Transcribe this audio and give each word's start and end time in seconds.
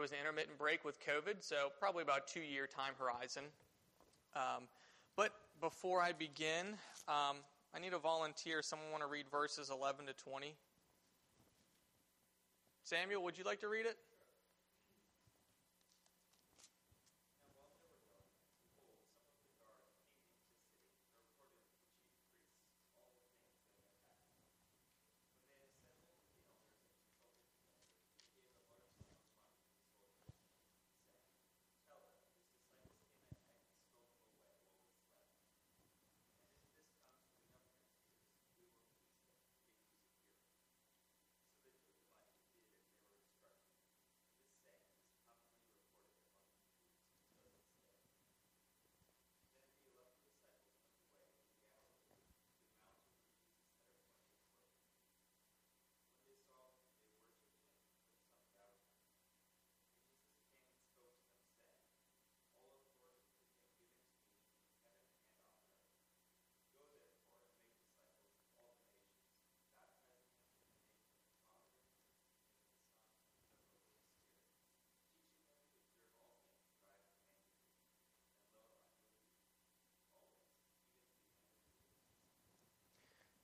there 0.00 0.02
was 0.04 0.12
an 0.12 0.18
intermittent 0.18 0.56
break 0.56 0.82
with 0.82 0.98
COVID, 0.98 1.40
so 1.40 1.68
probably 1.78 2.02
about 2.02 2.26
two 2.26 2.40
year 2.40 2.66
time 2.66 2.94
horizon. 2.98 3.42
Um, 4.34 4.64
but 5.14 5.30
before 5.60 6.00
I 6.00 6.12
begin, 6.12 6.68
um, 7.06 7.36
I 7.74 7.80
need 7.82 7.92
a 7.92 7.98
volunteer. 7.98 8.62
Someone 8.62 8.90
want 8.90 9.02
to 9.02 9.10
read 9.10 9.26
verses 9.30 9.68
11 9.70 10.06
to 10.06 10.14
20? 10.14 10.54
Samuel, 12.82 13.22
would 13.24 13.36
you 13.36 13.44
like 13.44 13.60
to 13.60 13.68
read 13.68 13.84
it? 13.84 13.98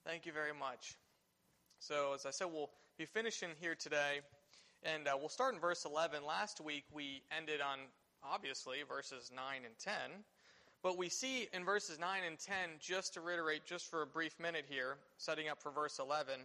Thank 0.07 0.25
you 0.25 0.31
very 0.31 0.53
much. 0.57 0.95
So, 1.79 2.13
as 2.15 2.25
I 2.25 2.31
said, 2.31 2.47
we'll 2.49 2.69
be 2.97 3.03
finishing 3.03 3.49
here 3.59 3.75
today, 3.75 4.21
and 4.81 5.05
uh, 5.05 5.17
we'll 5.19 5.27
start 5.27 5.53
in 5.53 5.59
verse 5.59 5.83
11. 5.83 6.25
Last 6.25 6.61
week 6.61 6.85
we 6.93 7.23
ended 7.37 7.59
on, 7.59 7.79
obviously, 8.23 8.77
verses 8.87 9.33
9 9.35 9.43
and 9.65 9.77
10. 9.77 9.93
But 10.81 10.97
we 10.97 11.09
see 11.09 11.49
in 11.51 11.65
verses 11.65 11.99
9 11.99 12.21
and 12.25 12.39
10, 12.39 12.55
just 12.79 13.15
to 13.15 13.21
reiterate, 13.21 13.65
just 13.65 13.91
for 13.91 14.01
a 14.01 14.07
brief 14.07 14.39
minute 14.39 14.63
here, 14.69 14.95
setting 15.17 15.49
up 15.49 15.61
for 15.61 15.73
verse 15.73 15.99
11, 15.99 16.39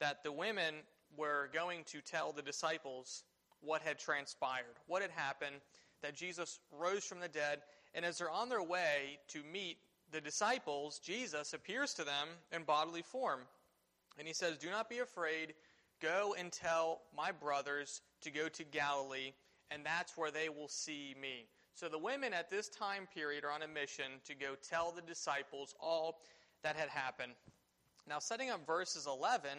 that 0.00 0.22
the 0.22 0.30
women 0.30 0.74
were 1.16 1.48
going 1.54 1.84
to 1.84 2.02
tell 2.02 2.32
the 2.32 2.42
disciples 2.42 3.24
what 3.62 3.80
had 3.80 3.98
transpired, 3.98 4.76
what 4.86 5.00
had 5.00 5.12
happened, 5.12 5.62
that 6.02 6.14
Jesus 6.14 6.60
rose 6.78 7.04
from 7.04 7.20
the 7.20 7.28
dead, 7.28 7.60
and 7.94 8.04
as 8.04 8.18
they're 8.18 8.30
on 8.30 8.50
their 8.50 8.62
way 8.62 9.18
to 9.28 9.40
meet 9.50 9.78
the 10.12 10.20
disciples, 10.20 10.98
Jesus 10.98 11.52
appears 11.52 11.94
to 11.94 12.04
them 12.04 12.28
in 12.52 12.62
bodily 12.62 13.02
form. 13.02 13.40
And 14.18 14.26
he 14.26 14.34
says, 14.34 14.58
Do 14.58 14.70
not 14.70 14.88
be 14.88 14.98
afraid. 14.98 15.54
Go 16.00 16.34
and 16.38 16.52
tell 16.52 17.02
my 17.16 17.32
brothers 17.32 18.00
to 18.22 18.30
go 18.30 18.48
to 18.48 18.64
Galilee, 18.64 19.32
and 19.70 19.84
that's 19.84 20.16
where 20.16 20.30
they 20.30 20.48
will 20.48 20.68
see 20.68 21.14
me. 21.20 21.46
So 21.74 21.88
the 21.88 21.98
women 21.98 22.32
at 22.32 22.50
this 22.50 22.68
time 22.68 23.08
period 23.12 23.44
are 23.44 23.50
on 23.50 23.62
a 23.62 23.68
mission 23.68 24.06
to 24.26 24.34
go 24.34 24.54
tell 24.68 24.92
the 24.92 25.02
disciples 25.02 25.74
all 25.80 26.20
that 26.62 26.76
had 26.76 26.88
happened. 26.88 27.32
Now, 28.08 28.18
setting 28.18 28.50
up 28.50 28.66
verses 28.66 29.06
11, 29.06 29.50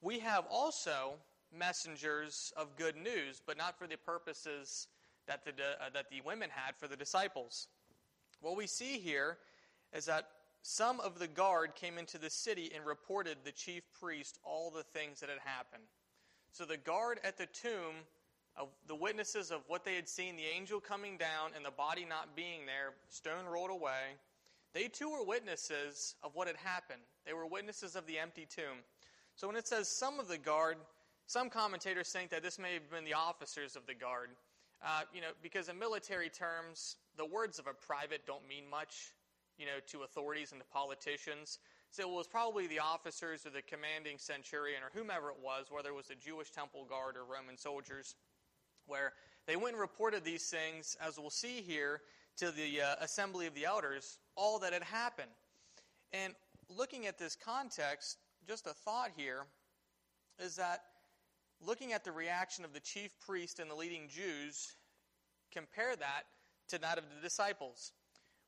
we 0.00 0.18
have 0.20 0.44
also 0.50 1.14
messengers 1.56 2.52
of 2.56 2.76
good 2.76 2.96
news, 2.96 3.42
but 3.44 3.56
not 3.56 3.78
for 3.78 3.86
the 3.86 3.96
purposes 3.96 4.88
that 5.26 5.44
the, 5.44 5.50
uh, 5.52 5.90
that 5.92 6.10
the 6.10 6.20
women 6.24 6.50
had 6.50 6.76
for 6.76 6.88
the 6.88 6.96
disciples. 6.96 7.68
What 8.40 8.56
we 8.56 8.66
see 8.66 8.98
here 8.98 9.38
is 9.94 10.06
that 10.06 10.28
some 10.62 11.00
of 11.00 11.18
the 11.18 11.28
guard 11.28 11.74
came 11.74 11.98
into 11.98 12.18
the 12.18 12.30
city 12.30 12.70
and 12.74 12.84
reported 12.84 13.38
the 13.44 13.52
chief 13.52 13.82
priest 14.00 14.38
all 14.44 14.70
the 14.70 14.82
things 14.82 15.20
that 15.20 15.28
had 15.28 15.38
happened. 15.44 15.84
So 16.52 16.64
the 16.64 16.76
guard 16.76 17.20
at 17.24 17.36
the 17.36 17.46
tomb 17.46 17.94
the 18.86 18.94
witnesses 18.94 19.50
of 19.50 19.62
what 19.66 19.84
they 19.84 19.94
had 19.94 20.08
seen, 20.08 20.36
the 20.36 20.44
angel 20.44 20.80
coming 20.80 21.16
down 21.16 21.50
and 21.56 21.64
the 21.64 21.70
body 21.70 22.04
not 22.08 22.36
being 22.36 22.66
there, 22.66 22.94
stone 23.08 23.46
rolled 23.46 23.70
away, 23.70 24.16
they 24.72 24.88
too 24.88 25.10
were 25.10 25.24
witnesses 25.24 26.14
of 26.22 26.34
what 26.34 26.46
had 26.46 26.56
happened. 26.56 27.00
They 27.26 27.32
were 27.32 27.46
witnesses 27.46 27.96
of 27.96 28.06
the 28.06 28.18
empty 28.18 28.46
tomb. 28.48 28.82
So 29.36 29.46
when 29.46 29.56
it 29.56 29.66
says 29.66 29.88
some 29.88 30.20
of 30.20 30.28
the 30.28 30.38
guard, 30.38 30.76
some 31.26 31.50
commentators 31.50 32.10
think 32.10 32.30
that 32.30 32.42
this 32.42 32.58
may 32.58 32.74
have 32.74 32.90
been 32.90 33.04
the 33.04 33.14
officers 33.14 33.76
of 33.76 33.86
the 33.86 33.94
guard. 33.94 34.30
Uh, 34.84 35.02
you 35.12 35.20
know, 35.20 35.28
because 35.42 35.68
in 35.68 35.78
military 35.78 36.28
terms, 36.28 36.96
the 37.16 37.24
words 37.24 37.58
of 37.58 37.66
a 37.66 37.72
private 37.72 38.26
don't 38.26 38.46
mean 38.48 38.68
much 38.68 39.12
you 39.58 39.66
know, 39.66 39.78
to 39.88 40.02
authorities 40.02 40.52
and 40.52 40.60
to 40.60 40.66
politicians. 40.66 41.58
So 41.90 42.02
it 42.02 42.12
was 42.12 42.26
probably 42.26 42.66
the 42.66 42.80
officers 42.80 43.46
or 43.46 43.50
the 43.50 43.62
commanding 43.62 44.18
centurion 44.18 44.82
or 44.82 44.90
whomever 44.98 45.30
it 45.30 45.36
was, 45.42 45.66
whether 45.70 45.90
it 45.90 45.94
was 45.94 46.08
the 46.08 46.16
Jewish 46.16 46.50
temple 46.50 46.86
guard 46.88 47.16
or 47.16 47.24
Roman 47.24 47.56
soldiers, 47.56 48.16
where 48.86 49.12
they 49.46 49.56
went 49.56 49.74
and 49.74 49.80
reported 49.80 50.24
these 50.24 50.48
things, 50.48 50.96
as 51.00 51.18
we'll 51.18 51.30
see 51.30 51.60
here, 51.60 52.00
to 52.36 52.50
the 52.50 52.80
uh, 52.80 52.94
assembly 53.00 53.46
of 53.46 53.54
the 53.54 53.64
elders, 53.64 54.18
all 54.34 54.58
that 54.58 54.72
had 54.72 54.82
happened. 54.82 55.30
And 56.12 56.34
looking 56.68 57.06
at 57.06 57.18
this 57.18 57.36
context, 57.36 58.18
just 58.46 58.66
a 58.66 58.72
thought 58.72 59.10
here 59.16 59.44
is 60.38 60.56
that 60.56 60.82
looking 61.64 61.92
at 61.92 62.04
the 62.04 62.12
reaction 62.12 62.64
of 62.64 62.72
the 62.72 62.80
chief 62.80 63.12
priest 63.20 63.60
and 63.60 63.70
the 63.70 63.74
leading 63.74 64.08
Jews, 64.08 64.74
compare 65.52 65.94
that 65.96 66.22
to 66.68 66.78
that 66.78 66.98
of 66.98 67.04
the 67.14 67.22
disciples. 67.22 67.92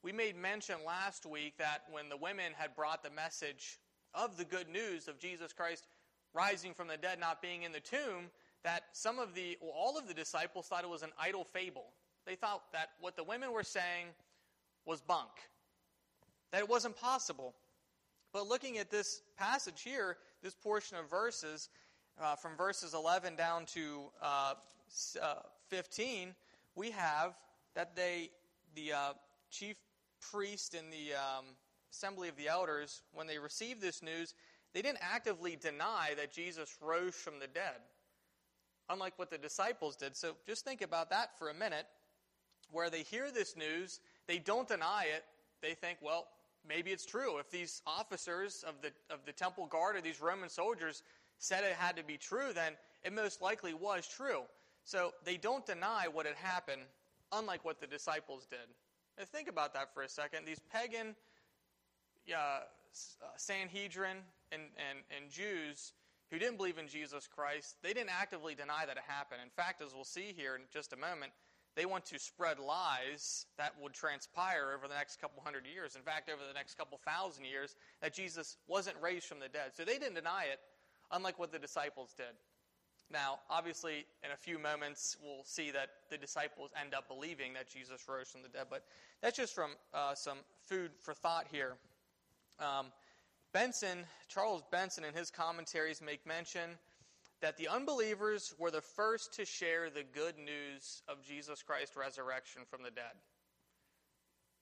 We 0.06 0.12
made 0.12 0.36
mention 0.36 0.76
last 0.86 1.26
week 1.26 1.54
that 1.58 1.82
when 1.90 2.08
the 2.08 2.16
women 2.16 2.52
had 2.56 2.76
brought 2.76 3.02
the 3.02 3.10
message 3.10 3.80
of 4.14 4.36
the 4.36 4.44
good 4.44 4.68
news 4.68 5.08
of 5.08 5.18
Jesus 5.18 5.52
Christ 5.52 5.88
rising 6.32 6.74
from 6.74 6.86
the 6.86 6.96
dead, 6.96 7.18
not 7.18 7.42
being 7.42 7.64
in 7.64 7.72
the 7.72 7.80
tomb, 7.80 8.30
that 8.62 8.84
some 8.92 9.18
of 9.18 9.34
the, 9.34 9.58
well, 9.60 9.72
all 9.74 9.98
of 9.98 10.06
the 10.06 10.14
disciples 10.14 10.68
thought 10.68 10.84
it 10.84 10.88
was 10.88 11.02
an 11.02 11.10
idle 11.18 11.42
fable. 11.42 11.86
They 12.24 12.36
thought 12.36 12.70
that 12.72 12.90
what 13.00 13.16
the 13.16 13.24
women 13.24 13.50
were 13.50 13.64
saying 13.64 14.06
was 14.84 15.00
bunk, 15.00 15.30
that 16.52 16.60
it 16.60 16.68
wasn't 16.68 16.94
possible. 16.94 17.56
But 18.32 18.46
looking 18.46 18.78
at 18.78 18.92
this 18.92 19.22
passage 19.36 19.82
here, 19.82 20.18
this 20.40 20.54
portion 20.54 20.98
of 20.98 21.10
verses, 21.10 21.68
uh, 22.22 22.36
from 22.36 22.56
verses 22.56 22.94
11 22.94 23.34
down 23.34 23.66
to 23.74 24.02
uh, 24.22 24.54
uh, 25.20 25.34
15, 25.66 26.32
we 26.76 26.92
have 26.92 27.34
that 27.74 27.96
they, 27.96 28.30
the 28.76 28.92
uh, 28.92 29.12
chief 29.50 29.76
priest 30.30 30.74
and 30.74 30.92
the 30.92 31.14
um, 31.14 31.44
assembly 31.92 32.28
of 32.28 32.36
the 32.36 32.48
elders, 32.48 33.02
when 33.12 33.26
they 33.26 33.38
received 33.38 33.80
this 33.80 34.02
news, 34.02 34.34
they 34.74 34.82
didn't 34.82 34.98
actively 35.00 35.56
deny 35.56 36.10
that 36.16 36.32
Jesus 36.32 36.76
rose 36.80 37.14
from 37.14 37.38
the 37.40 37.46
dead, 37.46 37.80
unlike 38.90 39.18
what 39.18 39.30
the 39.30 39.38
disciples 39.38 39.96
did. 39.96 40.16
So 40.16 40.36
just 40.46 40.64
think 40.64 40.82
about 40.82 41.10
that 41.10 41.38
for 41.38 41.48
a 41.48 41.54
minute. 41.54 41.86
Where 42.72 42.90
they 42.90 43.02
hear 43.02 43.30
this 43.30 43.56
news, 43.56 44.00
they 44.26 44.38
don't 44.38 44.68
deny 44.68 45.06
it. 45.14 45.24
They 45.62 45.74
think, 45.74 45.98
well, 46.02 46.26
maybe 46.68 46.90
it's 46.90 47.06
true. 47.06 47.38
If 47.38 47.50
these 47.50 47.80
officers 47.86 48.64
of 48.66 48.74
the, 48.82 48.90
of 49.08 49.20
the 49.24 49.32
temple 49.32 49.66
guard 49.66 49.96
or 49.96 50.00
these 50.00 50.20
Roman 50.20 50.48
soldiers 50.48 51.02
said 51.38 51.64
it 51.64 51.74
had 51.74 51.96
to 51.96 52.04
be 52.04 52.16
true, 52.16 52.52
then 52.52 52.72
it 53.04 53.12
most 53.12 53.40
likely 53.40 53.72
was 53.72 54.08
true. 54.08 54.42
So 54.84 55.12
they 55.24 55.36
don't 55.36 55.64
deny 55.64 56.06
what 56.12 56.26
had 56.26 56.36
happened, 56.36 56.82
unlike 57.32 57.64
what 57.64 57.80
the 57.80 57.86
disciples 57.86 58.46
did. 58.50 58.68
Now 59.18 59.24
think 59.24 59.48
about 59.48 59.74
that 59.74 59.94
for 59.94 60.02
a 60.02 60.08
second. 60.08 60.46
These 60.46 60.60
pagan 60.72 61.14
uh, 62.34 62.60
Sanhedrin 63.36 64.18
and, 64.52 64.62
and, 64.76 64.98
and 65.16 65.30
Jews 65.30 65.92
who 66.30 66.38
didn't 66.38 66.56
believe 66.56 66.78
in 66.78 66.88
Jesus 66.88 67.28
Christ, 67.28 67.76
they 67.82 67.92
didn't 67.92 68.10
actively 68.10 68.54
deny 68.54 68.84
that 68.86 68.96
it 68.96 69.04
happened. 69.06 69.40
In 69.44 69.50
fact, 69.50 69.80
as 69.80 69.94
we'll 69.94 70.04
see 70.04 70.34
here 70.36 70.56
in 70.56 70.62
just 70.72 70.92
a 70.92 70.96
moment, 70.96 71.32
they 71.76 71.86
want 71.86 72.06
to 72.06 72.18
spread 72.18 72.58
lies 72.58 73.46
that 73.58 73.74
would 73.80 73.92
transpire 73.92 74.72
over 74.74 74.88
the 74.88 74.94
next 74.94 75.20
couple 75.20 75.42
hundred 75.44 75.66
years. 75.66 75.94
In 75.94 76.02
fact, 76.02 76.30
over 76.30 76.42
the 76.46 76.54
next 76.54 76.76
couple 76.76 76.98
thousand 77.06 77.44
years, 77.44 77.76
that 78.00 78.14
Jesus 78.14 78.56
wasn't 78.66 78.96
raised 79.00 79.26
from 79.26 79.38
the 79.38 79.48
dead. 79.48 79.72
So 79.76 79.84
they 79.84 79.98
didn't 79.98 80.14
deny 80.14 80.44
it, 80.50 80.58
unlike 81.12 81.38
what 81.38 81.52
the 81.52 81.58
disciples 81.58 82.14
did. 82.16 82.34
Now, 83.10 83.38
obviously, 83.48 84.04
in 84.24 84.32
a 84.32 84.36
few 84.36 84.58
moments, 84.58 85.16
we'll 85.22 85.44
see 85.44 85.70
that 85.70 85.90
the 86.10 86.18
disciples 86.18 86.70
end 86.80 86.92
up 86.92 87.08
believing 87.08 87.52
that 87.54 87.68
Jesus 87.68 88.02
rose 88.08 88.28
from 88.28 88.42
the 88.42 88.48
dead. 88.48 88.66
But 88.68 88.82
that's 89.22 89.36
just 89.36 89.54
from 89.54 89.70
uh, 89.94 90.14
some 90.14 90.38
food 90.64 90.90
for 91.00 91.14
thought 91.14 91.46
here. 91.50 91.76
Um, 92.58 92.86
Benson, 93.52 93.98
Charles 94.28 94.62
Benson, 94.72 95.04
in 95.04 95.14
his 95.14 95.30
commentaries, 95.30 96.02
make 96.02 96.26
mention 96.26 96.70
that 97.40 97.56
the 97.56 97.68
unbelievers 97.68 98.54
were 98.58 98.70
the 98.70 98.80
first 98.80 99.34
to 99.34 99.44
share 99.44 99.88
the 99.88 100.02
good 100.02 100.36
news 100.38 101.02
of 101.06 101.22
Jesus 101.22 101.62
Christ's 101.62 101.96
resurrection 101.96 102.62
from 102.68 102.82
the 102.82 102.90
dead. 102.90 103.14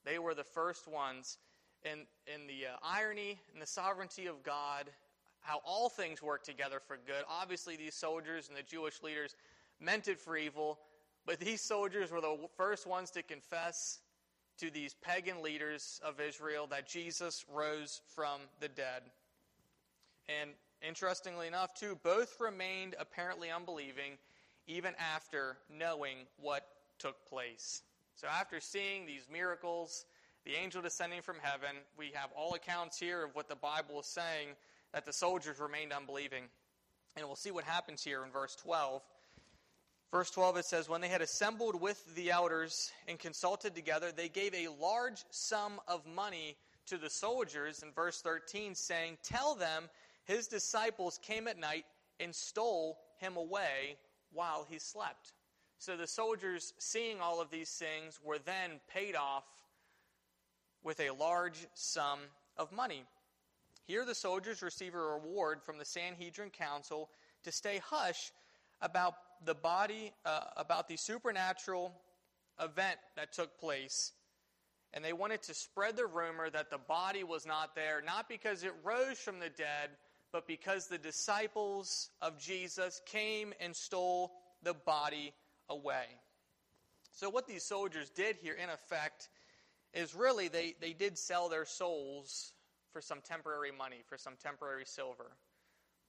They 0.04 0.18
were 0.18 0.34
the 0.34 0.44
first 0.44 0.86
ones. 0.86 1.38
And 1.84 2.02
in 2.26 2.46
the 2.46 2.68
uh, 2.68 2.76
irony 2.82 3.38
and 3.52 3.60
the 3.60 3.66
sovereignty 3.66 4.26
of 4.26 4.42
God, 4.42 4.90
how 5.44 5.60
all 5.64 5.88
things 5.88 6.22
work 6.22 6.42
together 6.42 6.80
for 6.86 6.96
good. 7.06 7.22
Obviously, 7.28 7.76
these 7.76 7.94
soldiers 7.94 8.48
and 8.48 8.56
the 8.56 8.62
Jewish 8.62 9.02
leaders 9.02 9.36
meant 9.78 10.08
it 10.08 10.18
for 10.18 10.36
evil, 10.36 10.78
but 11.26 11.38
these 11.38 11.60
soldiers 11.60 12.10
were 12.10 12.22
the 12.22 12.36
first 12.56 12.86
ones 12.86 13.10
to 13.10 13.22
confess 13.22 14.00
to 14.58 14.70
these 14.70 14.94
pagan 14.94 15.42
leaders 15.42 16.00
of 16.02 16.18
Israel 16.18 16.66
that 16.68 16.88
Jesus 16.88 17.44
rose 17.52 18.00
from 18.14 18.40
the 18.60 18.68
dead. 18.68 19.02
And 20.40 20.50
interestingly 20.80 21.46
enough, 21.46 21.74
too, 21.74 21.98
both 22.02 22.40
remained 22.40 22.94
apparently 22.98 23.50
unbelieving 23.50 24.12
even 24.66 24.94
after 24.98 25.58
knowing 25.68 26.16
what 26.40 26.66
took 26.98 27.22
place. 27.28 27.82
So, 28.14 28.28
after 28.28 28.60
seeing 28.60 29.04
these 29.04 29.26
miracles, 29.30 30.06
the 30.46 30.54
angel 30.54 30.80
descending 30.80 31.20
from 31.20 31.36
heaven, 31.42 31.76
we 31.98 32.12
have 32.14 32.30
all 32.34 32.54
accounts 32.54 32.98
here 32.98 33.24
of 33.24 33.34
what 33.34 33.48
the 33.48 33.56
Bible 33.56 34.00
is 34.00 34.06
saying 34.06 34.48
that 34.94 35.04
the 35.04 35.12
soldiers 35.12 35.58
remained 35.58 35.92
unbelieving. 35.92 36.44
And 37.16 37.26
we'll 37.26 37.36
see 37.36 37.50
what 37.50 37.64
happens 37.64 38.02
here 38.02 38.24
in 38.24 38.30
verse 38.30 38.54
12. 38.56 39.02
Verse 40.12 40.30
12 40.30 40.58
it 40.58 40.64
says, 40.64 40.88
When 40.88 41.00
they 41.00 41.08
had 41.08 41.20
assembled 41.20 41.80
with 41.80 42.14
the 42.14 42.30
elders 42.30 42.92
and 43.08 43.18
consulted 43.18 43.74
together, 43.74 44.12
they 44.12 44.28
gave 44.28 44.54
a 44.54 44.68
large 44.80 45.24
sum 45.30 45.80
of 45.88 46.06
money 46.06 46.56
to 46.86 46.96
the 46.96 47.10
soldiers. 47.10 47.82
In 47.82 47.90
verse 47.90 48.20
13, 48.20 48.76
saying, 48.76 49.18
Tell 49.24 49.56
them 49.56 49.90
his 50.24 50.46
disciples 50.46 51.18
came 51.22 51.48
at 51.48 51.58
night 51.58 51.84
and 52.20 52.32
stole 52.32 52.96
him 53.18 53.36
away 53.36 53.96
while 54.32 54.64
he 54.68 54.78
slept. 54.78 55.32
So 55.78 55.96
the 55.96 56.06
soldiers, 56.06 56.72
seeing 56.78 57.20
all 57.20 57.40
of 57.40 57.50
these 57.50 57.70
things, 57.70 58.20
were 58.24 58.38
then 58.38 58.78
paid 58.92 59.16
off 59.16 59.44
with 60.84 61.00
a 61.00 61.10
large 61.10 61.66
sum 61.74 62.20
of 62.56 62.70
money. 62.70 63.02
Here 63.86 64.04
the 64.04 64.14
soldiers 64.14 64.62
receive 64.62 64.94
a 64.94 64.98
reward 64.98 65.62
from 65.62 65.78
the 65.78 65.84
Sanhedrin 65.84 66.50
Council 66.50 67.10
to 67.42 67.52
stay 67.52 67.80
hush 67.84 68.32
about 68.80 69.14
the 69.44 69.54
body, 69.54 70.12
uh, 70.24 70.40
about 70.56 70.88
the 70.88 70.96
supernatural 70.96 71.92
event 72.60 72.98
that 73.16 73.32
took 73.32 73.58
place. 73.58 74.12
And 74.94 75.04
they 75.04 75.12
wanted 75.12 75.42
to 75.42 75.54
spread 75.54 75.96
the 75.96 76.06
rumor 76.06 76.48
that 76.48 76.70
the 76.70 76.78
body 76.78 77.24
was 77.24 77.44
not 77.44 77.74
there, 77.74 78.02
not 78.04 78.28
because 78.28 78.62
it 78.62 78.72
rose 78.82 79.18
from 79.18 79.38
the 79.38 79.50
dead, 79.50 79.90
but 80.32 80.46
because 80.46 80.86
the 80.86 80.98
disciples 80.98 82.10
of 82.22 82.38
Jesus 82.38 83.02
came 83.04 83.52
and 83.60 83.74
stole 83.76 84.32
the 84.62 84.74
body 84.74 85.34
away. 85.68 86.06
So, 87.12 87.28
what 87.28 87.46
these 87.46 87.64
soldiers 87.64 88.10
did 88.10 88.36
here, 88.36 88.54
in 88.54 88.70
effect, 88.70 89.28
is 89.92 90.14
really 90.14 90.48
they, 90.48 90.74
they 90.80 90.92
did 90.92 91.18
sell 91.18 91.48
their 91.48 91.64
souls 91.64 92.53
for 92.94 93.02
some 93.02 93.18
temporary 93.20 93.72
money, 93.72 94.02
for 94.08 94.16
some 94.16 94.34
temporary 94.40 94.84
silver. 94.86 95.32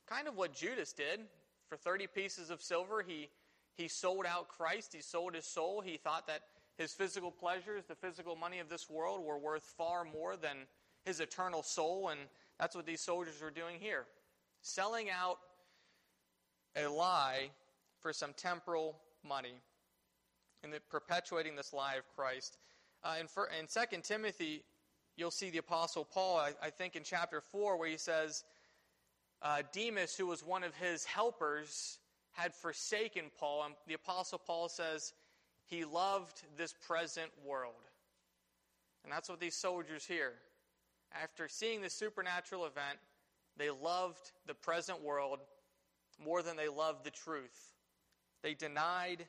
Kind 0.08 0.28
of 0.28 0.38
what 0.38 0.54
Judas 0.54 0.94
did 0.94 1.22
for 1.68 1.76
30 1.76 2.06
pieces 2.08 2.52
of 2.52 2.62
silver, 2.62 3.04
he, 3.06 3.28
he 3.76 3.88
sold 3.88 4.26
out 4.28 4.48
Christ. 4.48 4.94
He 4.94 5.02
sold 5.02 5.34
his 5.34 5.46
soul. 5.46 5.82
He 5.82 5.98
thought 5.98 6.28
that 6.28 6.42
his 6.78 6.94
physical 6.94 7.32
pleasures, 7.32 7.86
the 7.88 7.96
physical 7.96 8.36
money 8.36 8.60
of 8.60 8.70
this 8.70 8.88
world, 8.88 9.26
were 9.26 9.40
worth 9.40 9.64
far 9.64 10.06
more 10.06 10.38
than 10.38 10.68
his 11.06 11.20
eternal 11.20 11.64
soul. 11.64 12.10
And 12.10 12.20
that's 12.60 12.76
what 12.76 12.86
these 12.86 13.02
soldiers 13.02 13.42
were 13.42 13.50
doing 13.50 13.78
here 13.80 14.06
selling 14.62 15.12
out 15.12 15.38
a 16.76 16.88
lie 16.88 17.50
for 18.00 18.12
some 18.12 18.34
temporal 18.36 18.98
money 19.24 19.54
and 20.64 20.74
perpetuating 20.90 21.56
this 21.56 21.72
lie 21.72 21.96
of 21.96 22.04
Christ. 22.16 22.58
Uh, 23.04 23.16
in, 23.20 23.28
for, 23.28 23.48
in 23.60 23.68
2 23.68 24.02
Timothy, 24.02 24.64
you'll 25.18 25.32
see 25.32 25.50
the 25.50 25.58
Apostle 25.60 26.06
Paul, 26.06 26.38
I, 26.38 26.52
I 26.62 26.70
think 26.70 26.96
in 26.96 27.04
chapter 27.04 27.42
4, 27.42 27.78
where 27.78 27.90
he 27.90 27.98
says, 27.98 28.44
uh, 29.42 29.62
Demas, 29.72 30.16
who 30.16 30.28
was 30.28 30.44
one 30.44 30.64
of 30.64 30.76
his 30.76 31.06
helpers, 31.06 32.00
had 32.34 32.54
forsaken 32.54 33.26
Paul. 33.40 33.64
And 33.66 33.76
the 33.88 33.94
Apostle 33.94 34.40
Paul 34.40 34.70
says 34.70 35.14
he 35.66 35.86
loved 35.86 36.42
this 36.58 36.74
present 36.74 37.32
world. 37.46 37.74
And 39.04 39.12
that's 39.12 39.30
what 39.30 39.40
these 39.40 39.56
soldiers 39.56 40.06
here. 40.06 40.34
After 41.12 41.48
seeing 41.48 41.82
this 41.82 41.94
supernatural 41.94 42.66
event, 42.66 42.98
they 43.58 43.70
loved 43.70 44.32
the 44.48 44.54
present 44.54 45.02
world 45.02 45.40
more 46.24 46.42
than 46.42 46.58
they 46.58 46.68
loved 46.68 47.06
the 47.06 47.12
truth. 47.12 47.74
They 48.42 48.54
denied 48.54 49.26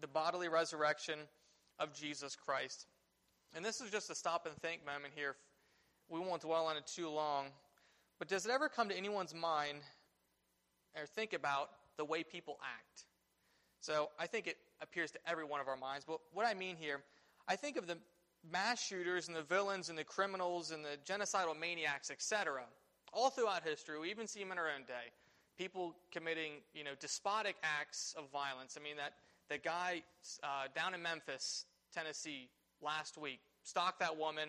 the 0.00 0.06
bodily 0.06 0.48
resurrection 0.48 1.18
of 1.78 1.94
Jesus 1.94 2.36
Christ. 2.36 2.86
And 3.54 3.64
this 3.64 3.80
is 3.80 3.90
just 3.90 4.10
a 4.10 4.14
stop 4.14 4.46
and 4.46 4.56
think 4.56 4.84
moment 4.86 5.12
here. 5.14 5.36
We 6.08 6.20
won't 6.20 6.42
dwell 6.42 6.66
on 6.66 6.76
it 6.76 6.86
too 6.86 7.08
long. 7.08 7.46
But 8.18 8.28
does 8.28 8.46
it 8.46 8.52
ever 8.52 8.68
come 8.68 8.88
to 8.88 8.96
anyone's 8.96 9.34
mind 9.34 9.78
or 10.96 11.06
think 11.06 11.32
about 11.32 11.70
the 11.96 12.04
way 12.04 12.22
people 12.22 12.58
act? 12.62 13.04
So 13.80 14.10
I 14.18 14.26
think 14.26 14.46
it 14.46 14.56
appears 14.80 15.10
to 15.12 15.18
every 15.26 15.44
one 15.44 15.60
of 15.60 15.68
our 15.68 15.76
minds. 15.76 16.04
But 16.06 16.20
what 16.32 16.46
I 16.46 16.54
mean 16.54 16.76
here, 16.76 17.02
I 17.48 17.56
think 17.56 17.76
of 17.76 17.86
the 17.86 17.98
mass 18.50 18.82
shooters 18.82 19.28
and 19.28 19.36
the 19.36 19.42
villains 19.42 19.88
and 19.88 19.98
the 19.98 20.04
criminals 20.04 20.70
and 20.70 20.84
the 20.84 20.96
genocidal 21.04 21.58
maniacs, 21.58 22.10
etc. 22.10 22.62
All 23.12 23.30
throughout 23.30 23.64
history, 23.64 23.98
we 23.98 24.10
even 24.10 24.26
see 24.26 24.40
them 24.40 24.52
in 24.52 24.58
our 24.58 24.68
own 24.68 24.84
day. 24.86 25.10
People 25.58 25.94
committing, 26.10 26.52
you 26.74 26.84
know, 26.84 26.92
despotic 26.98 27.56
acts 27.62 28.14
of 28.16 28.30
violence. 28.30 28.76
I 28.80 28.82
mean, 28.82 28.96
that, 28.96 29.14
that 29.48 29.62
guy 29.62 30.02
uh, 30.42 30.68
down 30.74 30.94
in 30.94 31.02
Memphis, 31.02 31.66
Tennessee, 31.92 32.48
last 32.82 33.18
week, 33.18 33.40
stalked 33.62 34.00
that 34.00 34.16
woman, 34.16 34.48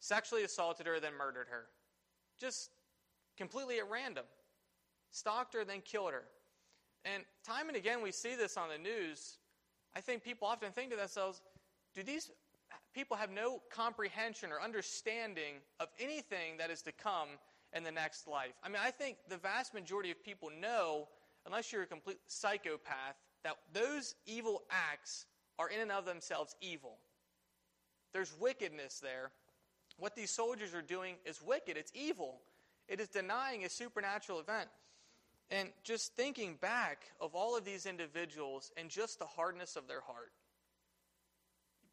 sexually 0.00 0.42
assaulted 0.44 0.86
her, 0.86 1.00
then 1.00 1.12
murdered 1.18 1.46
her. 1.50 1.64
Just 2.38 2.70
completely 3.36 3.78
at 3.78 3.88
random. 3.90 4.24
Stalked 5.10 5.54
her, 5.54 5.64
then 5.64 5.80
killed 5.82 6.12
her. 6.12 6.24
And 7.04 7.24
time 7.44 7.68
and 7.68 7.76
again, 7.76 8.02
we 8.02 8.12
see 8.12 8.34
this 8.34 8.56
on 8.56 8.68
the 8.68 8.78
news. 8.78 9.38
I 9.94 10.00
think 10.00 10.22
people 10.22 10.48
often 10.48 10.72
think 10.72 10.90
to 10.90 10.96
themselves, 10.96 11.42
do 11.94 12.02
these 12.02 12.30
people 12.94 13.16
have 13.16 13.30
no 13.30 13.60
comprehension 13.70 14.50
or 14.50 14.60
understanding 14.60 15.56
of 15.80 15.88
anything 16.00 16.56
that 16.58 16.70
is 16.70 16.82
to 16.82 16.92
come 16.92 17.28
in 17.74 17.82
the 17.82 17.92
next 17.92 18.28
life? 18.28 18.52
I 18.62 18.68
mean, 18.68 18.80
I 18.82 18.90
think 18.90 19.16
the 19.28 19.36
vast 19.36 19.74
majority 19.74 20.10
of 20.10 20.22
people 20.22 20.50
know, 20.60 21.08
unless 21.46 21.72
you're 21.72 21.82
a 21.82 21.86
complete 21.86 22.18
psychopath, 22.26 23.16
that 23.44 23.56
those 23.72 24.14
evil 24.26 24.62
acts 24.70 25.26
are 25.58 25.68
in 25.68 25.80
and 25.80 25.92
of 25.92 26.04
themselves 26.04 26.54
evil. 26.60 26.98
There's 28.12 28.32
wickedness 28.38 29.00
there. 29.00 29.30
What 29.98 30.16
these 30.16 30.30
soldiers 30.30 30.74
are 30.74 30.82
doing 30.82 31.16
is 31.24 31.40
wicked, 31.42 31.76
it's 31.76 31.92
evil. 31.94 32.40
It 32.88 33.00
is 33.00 33.08
denying 33.08 33.64
a 33.64 33.68
supernatural 33.68 34.40
event. 34.40 34.68
And 35.50 35.68
just 35.84 36.14
thinking 36.14 36.56
back 36.60 37.04
of 37.20 37.34
all 37.34 37.56
of 37.56 37.64
these 37.64 37.86
individuals 37.86 38.72
and 38.76 38.88
just 38.88 39.18
the 39.18 39.26
hardness 39.26 39.76
of 39.76 39.86
their 39.86 40.00
heart, 40.00 40.32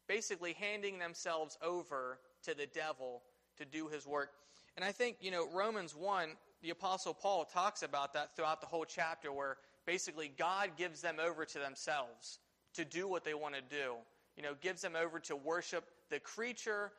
basically 0.08 0.54
handing 0.54 0.98
themselves 0.98 1.58
over 1.62 2.18
to 2.44 2.54
the 2.54 2.66
devil 2.66 3.22
to 3.58 3.64
do 3.64 3.88
his 3.88 4.06
work. 4.06 4.30
And 4.76 4.84
I 4.84 4.92
think, 4.92 5.18
you 5.20 5.30
know, 5.30 5.46
Romans 5.52 5.94
1, 5.94 6.30
the 6.62 6.70
Apostle 6.70 7.14
Paul 7.14 7.44
talks 7.44 7.82
about 7.82 8.14
that 8.14 8.34
throughout 8.34 8.60
the 8.60 8.66
whole 8.66 8.84
chapter, 8.84 9.30
where 9.30 9.58
basically 9.86 10.32
God 10.36 10.70
gives 10.76 11.02
them 11.02 11.16
over 11.22 11.44
to 11.44 11.58
themselves 11.58 12.38
to 12.74 12.84
do 12.84 13.06
what 13.06 13.24
they 13.24 13.34
want 13.34 13.54
to 13.54 13.62
do. 13.62 13.96
You 14.36 14.42
know, 14.42 14.54
gives 14.60 14.80
them 14.80 14.96
over 14.96 15.18
to 15.20 15.36
worship 15.36 15.84
the 16.10 16.20
creature 16.20 16.92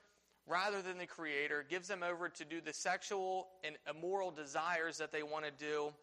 rather 0.47 0.81
than 0.81 0.97
the 0.97 1.05
Creator, 1.05 1.65
gives 1.69 1.87
them 1.87 2.03
over 2.03 2.29
to 2.29 2.45
do 2.45 2.61
the 2.61 2.73
sexual 2.73 3.47
and 3.63 3.75
immoral 3.89 4.31
desires 4.31 4.97
that 4.97 5.11
they 5.11 5.23
want 5.23 5.45
to 5.45 5.51
do. 5.51 5.93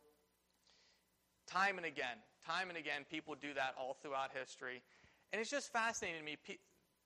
Time 1.47 1.77
and 1.77 1.87
again, 1.87 2.17
time 2.47 2.69
and 2.69 2.79
again, 2.79 3.05
people 3.11 3.35
do 3.41 3.55
that 3.55 3.75
all 3.79 3.97
throughout 4.03 4.31
history. 4.39 4.83
And 5.33 5.41
it's 5.41 5.51
just 5.51 5.73
fascinating 5.73 6.21
to 6.21 6.25
me. 6.25 6.37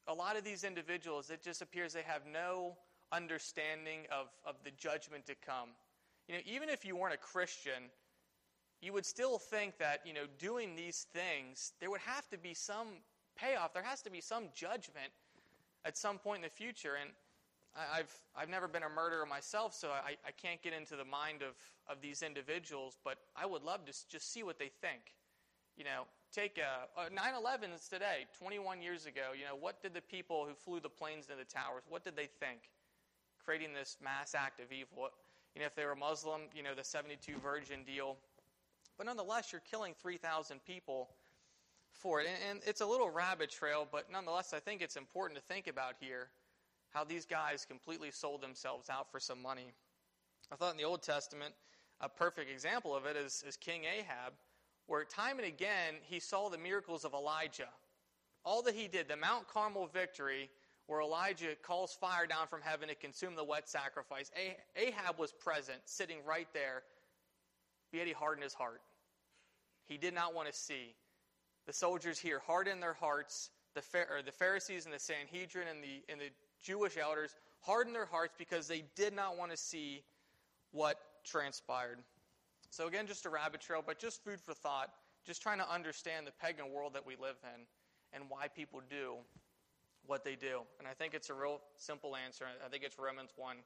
A 0.09 0.15
lot 0.15 0.37
of 0.37 0.45
these 0.45 0.65
individuals, 0.65 1.31
it 1.31 1.43
just 1.43 1.63
appears 1.63 1.93
they 1.93 2.03
have 2.03 2.23
no 2.31 2.77
understanding 3.13 4.01
of, 4.11 4.27
of 4.45 4.57
the 4.65 4.71
judgment 4.73 5.27
to 5.27 5.35
come. 5.47 5.71
You 6.29 6.35
know, 6.35 6.41
even 6.47 6.69
if 6.69 6.85
you 6.85 6.97
weren't 6.97 7.15
a 7.15 7.19
Christian, 7.19 7.91
you 8.81 8.93
would 8.93 9.07
still 9.07 9.39
think 9.39 9.79
that, 9.79 10.01
you 10.05 10.13
know, 10.13 10.25
doing 10.39 10.75
these 10.75 11.07
things, 11.13 11.73
there 11.81 11.91
would 11.91 12.01
have 12.01 12.29
to 12.31 12.39
be 12.39 12.55
some 12.55 12.89
payoff. 13.37 13.73
There 13.73 13.83
has 13.83 14.03
to 14.03 14.11
be 14.11 14.21
some 14.21 14.45
judgment 14.55 15.13
at 15.85 15.97
some 15.97 16.19
point 16.19 16.39
in 16.39 16.43
the 16.43 16.51
future. 16.51 16.97
And 17.01 17.11
I've, 17.75 18.12
I've 18.37 18.49
never 18.49 18.69
been 18.69 18.83
a 18.83 18.89
murderer 18.89 19.27
myself, 19.27 19.75
so 19.75 19.89
I, 19.89 20.17
I 20.27 20.31
can't 20.31 20.61
get 20.62 20.73
into 20.73 20.97
the 20.97 21.05
mind 21.05 21.43
of, 21.43 21.55
of 21.89 22.03
these 22.03 22.23
individuals, 22.23 22.99
but 23.05 23.19
I 23.35 23.47
would 23.47 23.62
love 23.62 23.85
to 23.87 23.93
just 24.09 24.33
see 24.33 24.43
what 24.43 24.59
they 24.59 24.71
think. 24.81 25.01
You 25.77 25.85
know, 25.85 26.05
take 26.35 26.59
a, 26.59 27.01
a 27.01 27.11
9-11 27.11 27.75
is 27.75 27.89
today, 27.89 28.27
21 28.39 28.83
years 28.83 29.07
ago. 29.07 29.33
You 29.35 29.45
know, 29.47 29.57
what 29.59 29.83
did 29.83 29.95
the 29.95 30.03
people 30.03 30.45
who 30.47 30.55
flew 30.55 30.81
the 30.81 30.91
planes 30.91 31.27
into 31.31 31.39
the 31.39 31.51
towers, 31.51 31.85
what 31.89 32.05
did 32.05 32.15
they 32.15 32.29
think? 32.41 32.61
Creating 33.43 33.73
this 33.73 33.97
mass 34.03 34.35
act 34.35 34.61
of 34.61 34.71
evil. 34.71 35.09
You 35.55 35.61
know, 35.61 35.67
if 35.67 35.75
they 35.75 35.87
were 35.87 35.97
Muslim, 35.97 36.43
you 36.55 36.62
know, 36.62 36.75
the 36.75 36.85
72 36.85 37.39
virgin 37.39 37.81
deal. 37.85 38.17
But 38.99 39.07
nonetheless, 39.07 39.51
you're 39.51 39.62
killing 39.69 39.95
3,000 40.01 40.61
people 40.67 41.09
for 41.93 42.21
it. 42.21 42.27
And, 42.27 42.51
and 42.51 42.61
it's 42.67 42.81
a 42.81 42.87
little 42.87 43.11
rabbit 43.11 43.51
trail, 43.51 43.87
but 43.91 44.11
nonetheless, 44.11 44.53
I 44.53 44.61
think 44.61 44.83
it's 44.83 44.97
important 44.97 45.39
to 45.39 45.45
think 45.45 45.67
about 45.67 45.95
here 46.01 46.29
how 46.91 47.05
these 47.05 47.25
guys 47.25 47.65
completely 47.65 48.11
sold 48.11 48.43
themselves 48.43 48.91
out 48.91 49.11
for 49.11 49.19
some 49.19 49.41
money. 49.41 49.73
I 50.53 50.57
thought 50.57 50.73
in 50.73 50.77
the 50.77 50.85
Old 50.85 51.03
Testament, 51.03 51.55
a 52.01 52.09
perfect 52.09 52.51
example 52.51 52.95
of 52.95 53.07
it 53.07 53.17
is, 53.17 53.43
is 53.47 53.57
King 53.57 53.83
Ahab, 53.85 54.35
where 54.87 55.05
time 55.05 55.39
and 55.39 55.47
again 55.47 55.95
he 56.03 56.21
saw 56.21 56.49
the 56.49 56.59
miracles 56.59 57.05
of 57.05 57.15
Elijah. 57.15 57.69
All 58.45 58.63
that 58.63 58.75
he 58.75 58.89
did, 58.89 59.09
the 59.09 59.17
Mount 59.17 59.49
Carmel 59.49 59.87
victory, 59.87 60.51
where 60.87 61.01
Elijah 61.01 61.55
calls 61.63 61.95
fire 61.95 62.27
down 62.27 62.49
from 62.49 62.61
heaven 62.61 62.89
to 62.89 62.95
consume 62.95 63.37
the 63.37 63.45
wet 63.45 63.69
sacrifice. 63.69 64.31
Ahab 64.77 65.19
was 65.19 65.33
present, 65.33 65.79
sitting 65.85 66.19
right 66.27 66.49
there, 66.53 66.83
yet 67.93 68.07
he 68.07 68.13
hardened 68.13 68.43
his 68.43 68.53
heart. 68.53 68.83
He 69.87 69.97
did 69.97 70.13
not 70.13 70.35
want 70.35 70.49
to 70.49 70.55
see. 70.55 70.95
The 71.66 71.73
soldiers 71.73 72.19
here 72.19 72.40
hardened 72.47 72.83
their 72.83 72.95
hearts. 72.95 73.50
The, 73.75 73.83
the 74.25 74.33
Pharisees 74.33 74.85
and 74.85 74.95
the 74.95 74.99
Sanhedrin 74.99 75.69
and 75.69 75.83
the, 75.83 76.02
and 76.09 76.21
the 76.21 76.31
Jewish 76.62 76.97
elders 76.97 77.35
hardened 77.61 77.95
their 77.95 78.07
hearts 78.07 78.35
because 78.37 78.69
they 78.69 78.85
did 78.97 79.14
not 79.14 79.38
want 79.38 79.50
to 79.50 79.57
see 79.57 80.02
what 80.73 80.99
transpired. 81.25 81.99
So, 82.71 82.87
again, 82.87 83.07
just 83.07 83.26
a 83.26 83.31
rabbit 83.31 83.61
trail, 83.61 83.83
but 83.87 83.99
just 83.99 84.25
food 84.25 84.40
for 84.40 84.54
thought, 84.54 84.90
just 85.25 85.42
trying 85.42 85.59
to 85.59 85.71
understand 85.71 86.26
the 86.26 86.33
pagan 86.33 86.73
world 86.73 86.95
that 86.95 87.07
we 87.07 87.16
live 87.16 87.37
in 87.54 87.62
and 88.12 88.25
why 88.28 88.49
people 88.49 88.81
do 88.90 89.14
what 90.07 90.25
they 90.25 90.35
do. 90.35 90.61
And 90.78 90.88
I 90.88 90.95
think 90.95 91.14
it's 91.14 91.31
a 91.31 91.35
real 91.35 91.61
simple 91.76 92.16
answer. 92.16 92.45
I 92.64 92.69
think 92.69 92.83
it's 92.83 92.99
Romans 92.99 93.31
1 93.37 93.57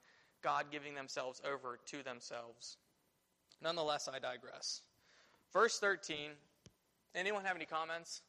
God 0.43 0.67
giving 0.71 0.95
themselves 0.95 1.41
over 1.51 1.79
to 1.87 2.03
themselves. 2.03 2.77
Nonetheless, 3.63 4.09
I 4.09 4.19
digress. 4.19 4.83
Verse 5.53 5.79
13. 5.79 6.33
Anyone 7.17 7.45
have 7.45 7.57
any 7.57 7.67
comments? 7.67 8.23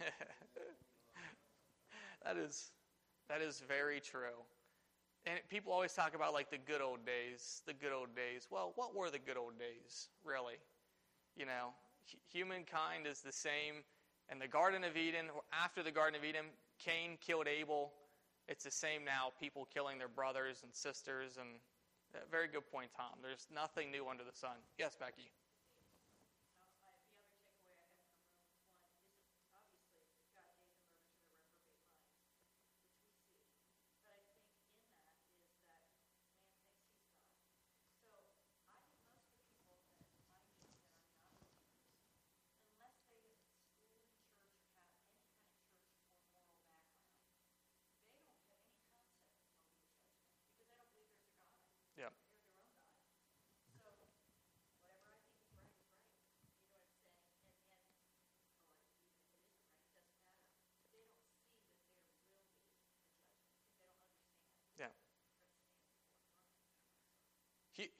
Yes. 0.00 0.18
That 2.24 2.36
is 2.36 2.70
that 3.28 3.42
is 3.42 3.60
very 3.66 4.00
true. 4.00 4.44
And 5.26 5.40
people 5.50 5.72
always 5.72 5.94
talk 5.94 6.14
about 6.14 6.32
like 6.34 6.50
the 6.50 6.58
good 6.58 6.82
old 6.82 7.06
days, 7.06 7.62
the 7.66 7.74
good 7.74 7.92
old 7.92 8.14
days. 8.16 8.48
Well, 8.50 8.72
what 8.76 8.94
were 8.94 9.10
the 9.10 9.18
good 9.20 9.36
old 9.36 9.58
days, 9.58 10.08
really? 10.24 10.56
You 11.36 11.46
know, 11.46 11.74
humankind 12.32 13.06
is 13.06 13.20
the 13.20 13.32
same 13.32 13.84
in 14.30 14.38
the 14.38 14.48
Garden 14.48 14.84
of 14.84 14.96
Eden. 14.96 15.26
After 15.52 15.82
the 15.82 15.90
Garden 15.90 16.18
of 16.18 16.24
Eden, 16.24 16.46
Cain 16.78 17.18
killed 17.20 17.46
Abel. 17.46 17.92
It's 18.48 18.64
the 18.64 18.70
same 18.70 19.04
now, 19.04 19.32
people 19.40 19.68
killing 19.72 19.98
their 19.98 20.08
brothers 20.08 20.60
and 20.62 20.74
sisters. 20.74 21.38
And 21.38 21.60
uh, 22.14 22.18
very 22.30 22.48
good 22.48 22.66
point, 22.70 22.90
Tom. 22.96 23.20
There's 23.22 23.46
nothing 23.54 23.90
new 23.90 24.08
under 24.08 24.24
the 24.24 24.36
sun. 24.36 24.56
Yes, 24.78 24.96
Becky. 24.98 25.30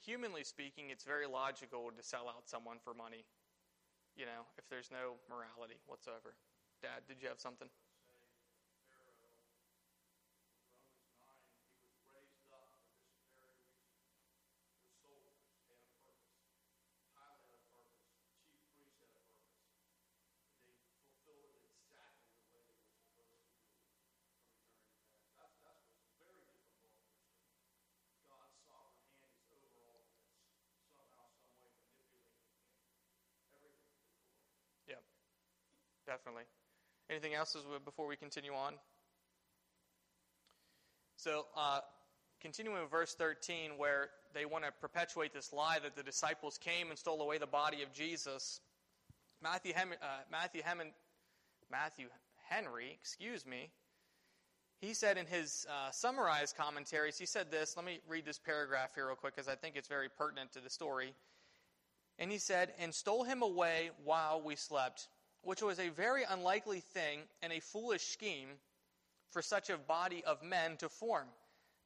Humanly 0.03 0.43
speaking, 0.43 0.89
it's 0.89 1.03
very 1.03 1.27
logical 1.27 1.91
to 1.95 2.03
sell 2.03 2.27
out 2.27 2.47
someone 2.47 2.77
for 2.83 2.93
money, 2.93 3.25
you 4.15 4.25
know, 4.25 4.45
if 4.57 4.67
there's 4.69 4.91
no 4.91 5.19
morality 5.29 5.79
whatsoever. 5.85 6.35
Dad, 6.81 7.03
did 7.07 7.21
you 7.21 7.27
have 7.27 7.39
something? 7.39 7.67
Definitely. 36.13 36.43
Anything 37.09 37.33
else 37.33 37.55
we, 37.55 37.79
before 37.83 38.05
we 38.05 38.15
continue 38.15 38.53
on? 38.53 38.75
So, 41.15 41.47
uh, 41.57 41.79
continuing 42.39 42.79
with 42.79 42.91
verse 42.91 43.15
13, 43.15 43.71
where 43.77 44.09
they 44.31 44.45
want 44.45 44.63
to 44.63 44.71
perpetuate 44.79 45.33
this 45.33 45.51
lie 45.51 45.79
that 45.81 45.95
the 45.95 46.03
disciples 46.03 46.59
came 46.59 46.91
and 46.91 46.99
stole 46.99 47.19
away 47.19 47.39
the 47.39 47.47
body 47.47 47.81
of 47.81 47.91
Jesus. 47.91 48.59
Matthew, 49.41 49.73
Hem- 49.73 49.93
uh, 49.99 50.05
Matthew, 50.31 50.61
Hem- 50.63 50.93
Matthew 51.71 52.09
Henry, 52.47 52.95
excuse 53.01 53.43
me, 53.43 53.71
he 54.81 54.93
said 54.93 55.17
in 55.17 55.25
his 55.25 55.65
uh, 55.67 55.89
summarized 55.89 56.55
commentaries, 56.55 57.17
he 57.17 57.25
said 57.25 57.49
this. 57.49 57.75
Let 57.75 57.87
me 57.87 58.01
read 58.07 58.23
this 58.23 58.37
paragraph 58.37 58.91
here 58.93 59.07
real 59.07 59.15
quick 59.15 59.35
because 59.35 59.47
I 59.47 59.55
think 59.55 59.75
it's 59.75 59.87
very 59.87 60.09
pertinent 60.09 60.51
to 60.51 60.59
the 60.59 60.69
story. 60.69 61.15
And 62.19 62.31
he 62.31 62.37
said, 62.37 62.73
And 62.77 62.93
stole 62.93 63.23
him 63.23 63.41
away 63.41 63.89
while 64.03 64.39
we 64.39 64.55
slept 64.55 65.07
which 65.43 65.61
was 65.61 65.79
a 65.79 65.89
very 65.89 66.23
unlikely 66.29 66.79
thing 66.79 67.19
and 67.41 67.53
a 67.53 67.59
foolish 67.59 68.03
scheme 68.03 68.47
for 69.31 69.41
such 69.41 69.69
a 69.69 69.77
body 69.77 70.23
of 70.25 70.43
men 70.43 70.77
to 70.77 70.89
form. 70.89 71.27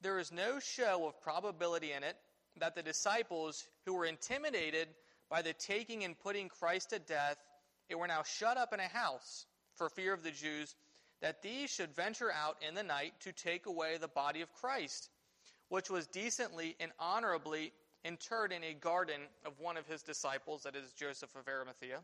There 0.02 0.20
is 0.20 0.32
no 0.32 0.60
show 0.60 1.08
of 1.08 1.22
probability 1.22 1.92
in 1.92 2.04
it 2.04 2.18
that 2.60 2.76
the 2.76 2.84
disciples 2.84 3.66
who 3.86 3.94
were 3.94 4.06
intimidated 4.06 4.88
by 5.30 5.42
the 5.42 5.54
taking 5.54 6.04
and 6.04 6.18
putting 6.20 6.50
Christ 6.50 6.92
to 6.92 7.00
death, 7.00 7.38
and 7.90 8.00
were 8.00 8.08
now 8.08 8.24
shut 8.24 8.58
up 8.58 8.74
in 8.74 8.80
a 8.80 8.88
house 8.88 9.46
for 9.76 9.90
fear 9.90 10.14
of 10.14 10.24
the 10.24 10.32
Jews, 10.32 10.76
that 11.22 11.42
these 11.42 11.70
should 11.70 11.96
venture 11.96 12.32
out 12.32 12.58
in 12.68 12.76
the 12.76 12.84
night 12.84 13.14
to 13.22 13.32
take 13.32 13.66
away 13.66 13.98
the 13.98 14.08
body 14.08 14.42
of 14.42 14.54
Christ, 14.54 15.10
which 15.70 15.90
was 15.90 16.08
decently 16.08 16.76
and 16.80 16.92
honorably 17.00 17.74
interred 18.04 18.52
in 18.52 18.64
a 18.64 18.74
garden 18.74 19.22
of 19.46 19.60
one 19.60 19.78
of 19.78 19.88
his 19.88 20.02
disciples, 20.04 20.64
that 20.64 20.76
is 20.76 20.94
Joseph 20.94 21.36
of 21.36 21.48
Arimathea. 21.48 22.00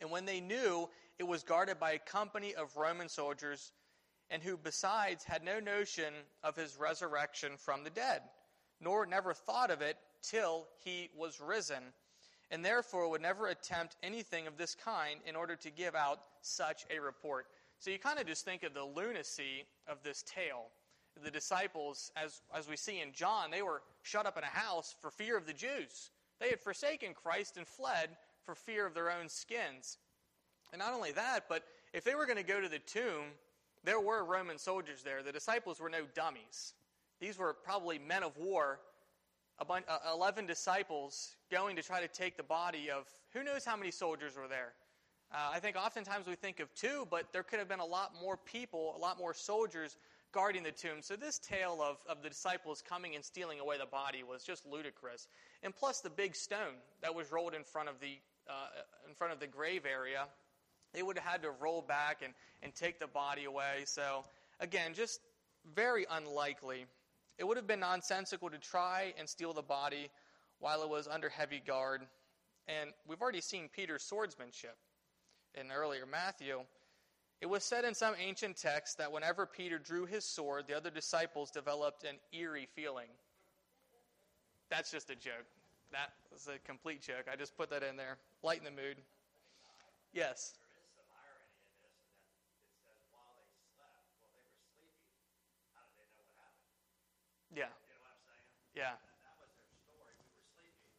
And 0.00 0.10
when 0.10 0.24
they 0.24 0.40
knew 0.40 0.88
it 1.18 1.26
was 1.26 1.42
guarded 1.42 1.80
by 1.80 1.92
a 1.92 1.98
company 1.98 2.54
of 2.54 2.76
Roman 2.76 3.08
soldiers, 3.08 3.72
and 4.30 4.42
who 4.42 4.56
besides 4.56 5.24
had 5.24 5.42
no 5.42 5.58
notion 5.58 6.12
of 6.42 6.56
his 6.56 6.76
resurrection 6.78 7.52
from 7.56 7.82
the 7.82 7.90
dead, 7.90 8.22
nor 8.80 9.06
never 9.06 9.32
thought 9.32 9.70
of 9.70 9.80
it 9.80 9.96
till 10.22 10.66
he 10.84 11.10
was 11.16 11.40
risen, 11.40 11.82
and 12.50 12.64
therefore 12.64 13.08
would 13.08 13.22
never 13.22 13.48
attempt 13.48 13.96
anything 14.02 14.46
of 14.46 14.56
this 14.56 14.74
kind 14.74 15.20
in 15.26 15.34
order 15.36 15.56
to 15.56 15.70
give 15.70 15.94
out 15.94 16.20
such 16.42 16.84
a 16.94 17.00
report. 17.00 17.46
So 17.78 17.90
you 17.90 17.98
kind 17.98 18.18
of 18.18 18.26
just 18.26 18.44
think 18.44 18.62
of 18.62 18.74
the 18.74 18.84
lunacy 18.84 19.66
of 19.86 20.02
this 20.02 20.22
tale. 20.22 20.66
The 21.22 21.30
disciples, 21.30 22.12
as, 22.16 22.42
as 22.54 22.68
we 22.68 22.76
see 22.76 23.00
in 23.00 23.12
John, 23.12 23.50
they 23.50 23.62
were 23.62 23.82
shut 24.02 24.26
up 24.26 24.36
in 24.36 24.44
a 24.44 24.46
house 24.46 24.94
for 25.00 25.10
fear 25.10 25.36
of 25.36 25.46
the 25.46 25.52
Jews. 25.52 26.10
They 26.38 26.50
had 26.50 26.60
forsaken 26.60 27.14
Christ 27.14 27.56
and 27.56 27.66
fled 27.66 28.10
for 28.48 28.54
fear 28.54 28.86
of 28.86 28.94
their 28.94 29.10
own 29.10 29.28
skins. 29.28 29.98
And 30.72 30.78
not 30.78 30.94
only 30.94 31.12
that, 31.12 31.50
but 31.50 31.64
if 31.92 32.02
they 32.02 32.14
were 32.14 32.24
going 32.24 32.38
to 32.38 32.42
go 32.42 32.62
to 32.62 32.68
the 32.68 32.78
tomb, 32.78 33.34
there 33.84 34.00
were 34.00 34.24
Roman 34.24 34.56
soldiers 34.56 35.02
there. 35.02 35.22
The 35.22 35.32
disciples 35.32 35.80
were 35.80 35.90
no 35.90 36.06
dummies. 36.14 36.72
These 37.20 37.36
were 37.36 37.52
probably 37.52 37.98
men 37.98 38.22
of 38.22 38.38
war, 38.38 38.80
uh, 39.60 39.80
11 40.14 40.46
disciples 40.46 41.36
going 41.50 41.76
to 41.76 41.82
try 41.82 42.00
to 42.00 42.08
take 42.08 42.38
the 42.38 42.42
body 42.42 42.90
of 42.90 43.04
who 43.34 43.44
knows 43.44 43.66
how 43.66 43.76
many 43.76 43.90
soldiers 43.90 44.34
were 44.34 44.48
there. 44.48 44.72
Uh, 45.30 45.50
I 45.52 45.60
think 45.60 45.76
oftentimes 45.76 46.26
we 46.26 46.34
think 46.34 46.58
of 46.58 46.72
two, 46.74 47.06
but 47.10 47.30
there 47.34 47.42
could 47.42 47.58
have 47.58 47.68
been 47.68 47.80
a 47.80 47.84
lot 47.84 48.14
more 48.18 48.38
people, 48.38 48.94
a 48.96 48.98
lot 48.98 49.18
more 49.18 49.34
soldiers 49.34 49.98
guarding 50.32 50.62
the 50.62 50.70
tomb. 50.70 51.00
So 51.00 51.16
this 51.16 51.38
tale 51.38 51.80
of, 51.82 51.98
of 52.08 52.22
the 52.22 52.28
disciples 52.28 52.82
coming 52.86 53.14
and 53.14 53.24
stealing 53.24 53.60
away 53.60 53.76
the 53.78 53.86
body 53.86 54.22
was 54.22 54.42
just 54.42 54.66
ludicrous. 54.66 55.28
And 55.62 55.74
plus 55.74 56.00
the 56.00 56.10
big 56.10 56.34
stone 56.34 56.80
that 57.02 57.14
was 57.14 57.32
rolled 57.32 57.54
in 57.54 57.64
front 57.64 57.88
of 57.88 58.00
the, 58.00 58.18
uh, 58.48 59.08
in 59.08 59.14
front 59.14 59.32
of 59.32 59.40
the 59.40 59.46
grave 59.46 59.84
area, 59.86 60.26
they 60.92 61.02
would 61.02 61.18
have 61.18 61.26
had 61.26 61.42
to 61.42 61.50
roll 61.50 61.82
back 61.82 62.22
and, 62.24 62.32
and 62.62 62.74
take 62.74 62.98
the 62.98 63.06
body 63.06 63.44
away. 63.44 63.82
So 63.84 64.24
again, 64.60 64.94
just 64.94 65.20
very 65.74 66.06
unlikely. 66.10 66.86
It 67.38 67.46
would 67.46 67.56
have 67.56 67.66
been 67.66 67.80
nonsensical 67.80 68.50
to 68.50 68.58
try 68.58 69.14
and 69.18 69.28
steal 69.28 69.52
the 69.52 69.62
body 69.62 70.10
while 70.58 70.82
it 70.82 70.88
was 70.88 71.06
under 71.06 71.28
heavy 71.28 71.62
guard. 71.64 72.02
And 72.66 72.90
we've 73.06 73.20
already 73.20 73.40
seen 73.40 73.68
Peter's 73.74 74.02
swordsmanship 74.02 74.76
in 75.54 75.70
earlier 75.70 76.06
Matthew. 76.06 76.60
It 77.40 77.46
was 77.46 77.62
said 77.62 77.84
in 77.84 77.94
some 77.94 78.14
ancient 78.18 78.56
texts 78.56 78.96
that 78.96 79.12
whenever 79.12 79.46
Peter 79.46 79.78
drew 79.78 80.06
his 80.06 80.24
sword, 80.24 80.64
the 80.66 80.76
other 80.76 80.90
disciples 80.90 81.50
developed 81.50 82.04
an 82.04 82.16
eerie 82.32 82.68
feeling. 82.74 83.08
That's 84.70 84.90
just 84.90 85.08
a 85.10 85.14
joke. 85.14 85.46
That 85.92 86.12
was 86.32 86.48
a 86.48 86.58
complete 86.58 87.02
joke. 87.02 87.26
I 87.30 87.36
just 87.36 87.56
put 87.56 87.70
that 87.70 87.82
in 87.82 87.96
there. 87.96 88.18
Lighten 88.42 88.64
the 88.64 88.70
mood. 88.70 88.98
Yes. 90.12 90.54
Yeah. 97.50 97.68
You 97.88 97.92
know 97.92 98.00
what 98.00 98.12
I'm 98.12 98.20
saying? 98.24 98.48
Yeah. 98.74 98.94
That, 98.96 99.00
that 99.24 99.36
was 99.40 99.50
their 99.56 99.72
story. 99.84 100.14
We 100.22 100.28
were 100.32 100.48
sleeping, 100.54 100.94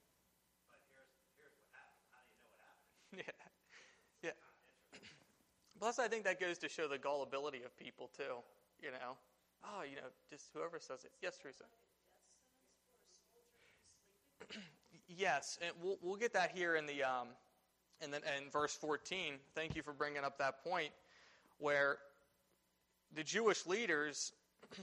but 0.67 0.77
here's 0.93 1.10
here's 1.38 1.55
what 1.58 1.69
happened. 1.74 2.10
How 2.13 2.22
do 2.25 2.31
you 2.34 2.41
know 2.41 2.50
what 2.53 2.62
happened? 2.62 3.24
Yeah. 4.24 4.31
Yeah. 4.31 4.38
Plus, 5.79 5.98
I 6.00 6.08
think 6.08 6.24
that 6.25 6.39
goes 6.39 6.58
to 6.60 6.69
show 6.69 6.88
the 6.88 6.98
gullibility 6.98 7.63
of 7.63 7.75
people, 7.77 8.10
too. 8.15 8.43
You 8.81 8.91
know? 8.91 9.17
Oh, 9.63 9.84
you 9.84 9.96
know, 9.98 10.10
just 10.29 10.50
whoever 10.53 10.79
says 10.79 11.03
it. 11.05 11.12
Yes, 11.22 11.38
Teresa. 11.38 11.65
yes, 15.18 15.58
and 15.62 15.72
we'll, 15.82 15.98
we'll 16.01 16.16
get 16.16 16.34
that 16.34 16.51
here 16.51 16.75
in 16.75 16.86
the 16.86 17.04
um, 17.04 17.28
in, 18.01 18.12
the, 18.12 18.18
in 18.18 18.50
verse 18.51 18.74
14. 18.75 19.36
Thank 19.56 19.75
you 19.75 19.82
for 19.82 19.94
bringing 19.94 20.24
up 20.24 20.38
that 20.38 20.63
point 20.63 20.92
where 21.58 21.98
the 23.16 23.24
Jewish 23.24 23.66
leaders 23.66 24.32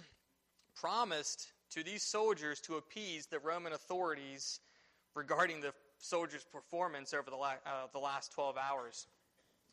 promised 0.74 1.52
to 1.70 1.82
these 1.82 2.02
soldiers 2.02 2.60
to 2.60 2.76
appease 2.76 3.26
the 3.26 3.38
Roman 3.38 3.72
authorities 3.72 4.60
regarding 5.14 5.60
the 5.60 5.72
soldiers' 5.98 6.44
performance 6.52 7.14
over 7.14 7.30
the, 7.30 7.36
la- 7.36 7.54
uh, 7.66 7.86
the 7.92 7.98
last 7.98 8.32
12 8.32 8.56
hours. 8.56 9.06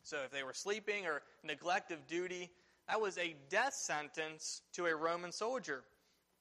So 0.02 0.18
if 0.24 0.30
they 0.30 0.42
were 0.42 0.54
sleeping 0.54 1.06
or 1.06 1.22
neglect 1.42 1.92
of 1.92 2.06
duty, 2.06 2.50
that 2.88 3.00
was 3.00 3.18
a 3.18 3.34
death 3.50 3.74
sentence 3.74 4.62
to 4.72 4.86
a 4.86 4.94
Roman 4.94 5.32
soldier. 5.32 5.82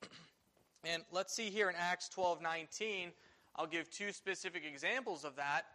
and 0.84 1.04
let's 1.12 1.34
see 1.34 1.50
here 1.50 1.70
in 1.70 1.76
Acts 1.78 2.10
12:19, 2.16 3.12
I'll 3.56 3.68
give 3.68 3.90
two 3.90 4.12
specific 4.12 4.64
examples 4.66 5.24
of 5.24 5.36
that 5.36 5.66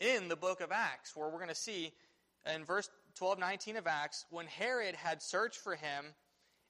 in 0.00 0.28
the 0.28 0.36
book 0.36 0.60
of 0.60 0.72
Acts, 0.72 1.14
where 1.14 1.28
we're 1.28 1.38
going 1.38 1.48
to 1.48 1.54
see 1.54 1.92
in 2.52 2.64
verse 2.64 2.88
12:19 3.20 3.78
of 3.78 3.86
Acts, 3.86 4.26
when 4.30 4.46
Herod 4.46 4.96
had 4.96 5.22
searched 5.22 5.58
for 5.58 5.76
him 5.76 6.06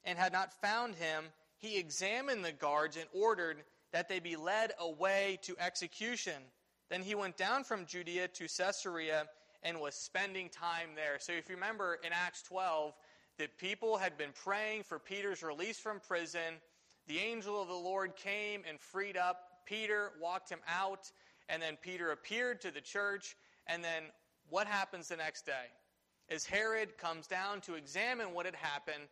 and 0.03 0.17
had 0.17 0.33
not 0.33 0.53
found 0.53 0.95
him, 0.95 1.25
he 1.57 1.77
examined 1.77 2.43
the 2.43 2.51
guards 2.51 2.97
and 2.97 3.07
ordered 3.13 3.63
that 3.91 4.09
they 4.09 4.19
be 4.19 4.35
led 4.35 4.73
away 4.79 5.39
to 5.43 5.55
execution. 5.59 6.51
Then 6.89 7.01
he 7.01 7.15
went 7.15 7.37
down 7.37 7.63
from 7.63 7.85
Judea 7.85 8.27
to 8.27 8.47
Caesarea 8.47 9.27
and 9.63 9.79
was 9.79 9.95
spending 9.95 10.49
time 10.49 10.89
there. 10.95 11.17
So 11.19 11.31
if 11.31 11.49
you 11.49 11.55
remember 11.55 11.99
in 12.03 12.11
Acts 12.11 12.43
12, 12.43 12.93
that 13.37 13.57
people 13.57 13.97
had 13.97 14.17
been 14.17 14.33
praying 14.43 14.83
for 14.83 14.99
Peter's 14.99 15.41
release 15.41 15.79
from 15.79 15.99
prison. 15.99 16.61
The 17.07 17.19
angel 17.19 17.61
of 17.61 17.67
the 17.67 17.73
Lord 17.73 18.15
came 18.15 18.63
and 18.69 18.79
freed 18.79 19.17
up 19.17 19.52
Peter, 19.65 20.11
walked 20.21 20.49
him 20.49 20.59
out, 20.67 21.11
and 21.49 21.61
then 21.61 21.77
Peter 21.81 22.11
appeared 22.11 22.61
to 22.61 22.71
the 22.71 22.81
church. 22.81 23.35
And 23.67 23.83
then 23.83 24.03
what 24.49 24.67
happens 24.67 25.07
the 25.07 25.17
next 25.17 25.45
day? 25.45 25.65
As 26.29 26.45
Herod 26.45 26.97
comes 26.97 27.27
down 27.27 27.61
to 27.61 27.75
examine 27.75 28.33
what 28.33 28.45
had 28.45 28.55
happened, 28.55 29.07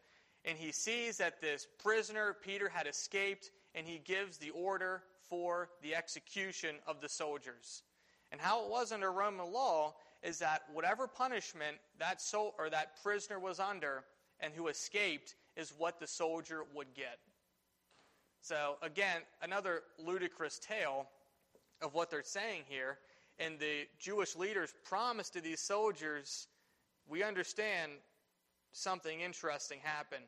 and 0.45 0.57
he 0.57 0.71
sees 0.71 1.17
that 1.17 1.41
this 1.41 1.67
prisoner, 1.81 2.35
Peter, 2.41 2.69
had 2.69 2.87
escaped, 2.87 3.51
and 3.75 3.85
he 3.85 3.99
gives 3.99 4.37
the 4.37 4.49
order 4.51 5.03
for 5.29 5.69
the 5.81 5.95
execution 5.95 6.75
of 6.87 6.99
the 6.99 7.09
soldiers. 7.09 7.83
And 8.31 8.39
how 8.39 8.63
it 8.63 8.69
was 8.69 8.91
under 8.91 9.11
Roman 9.11 9.51
law 9.51 9.95
is 10.23 10.39
that 10.39 10.63
whatever 10.73 11.07
punishment 11.07 11.77
that 11.99 12.21
so 12.21 12.53
or 12.57 12.69
that 12.69 13.01
prisoner 13.01 13.39
was 13.39 13.59
under 13.59 14.03
and 14.39 14.53
who 14.53 14.67
escaped 14.67 15.35
is 15.55 15.73
what 15.77 15.99
the 15.99 16.07
soldier 16.07 16.63
would 16.73 16.93
get. 16.93 17.19
So 18.41 18.75
again, 18.81 19.21
another 19.41 19.83
ludicrous 19.97 20.59
tale 20.59 21.07
of 21.81 21.93
what 21.93 22.09
they're 22.09 22.23
saying 22.23 22.63
here. 22.67 22.97
And 23.39 23.59
the 23.59 23.87
Jewish 23.99 24.35
leaders 24.35 24.73
promised 24.83 25.33
to 25.33 25.41
these 25.41 25.59
soldiers, 25.59 26.47
we 27.07 27.23
understand 27.23 27.91
something 28.71 29.21
interesting 29.21 29.79
happened. 29.81 30.25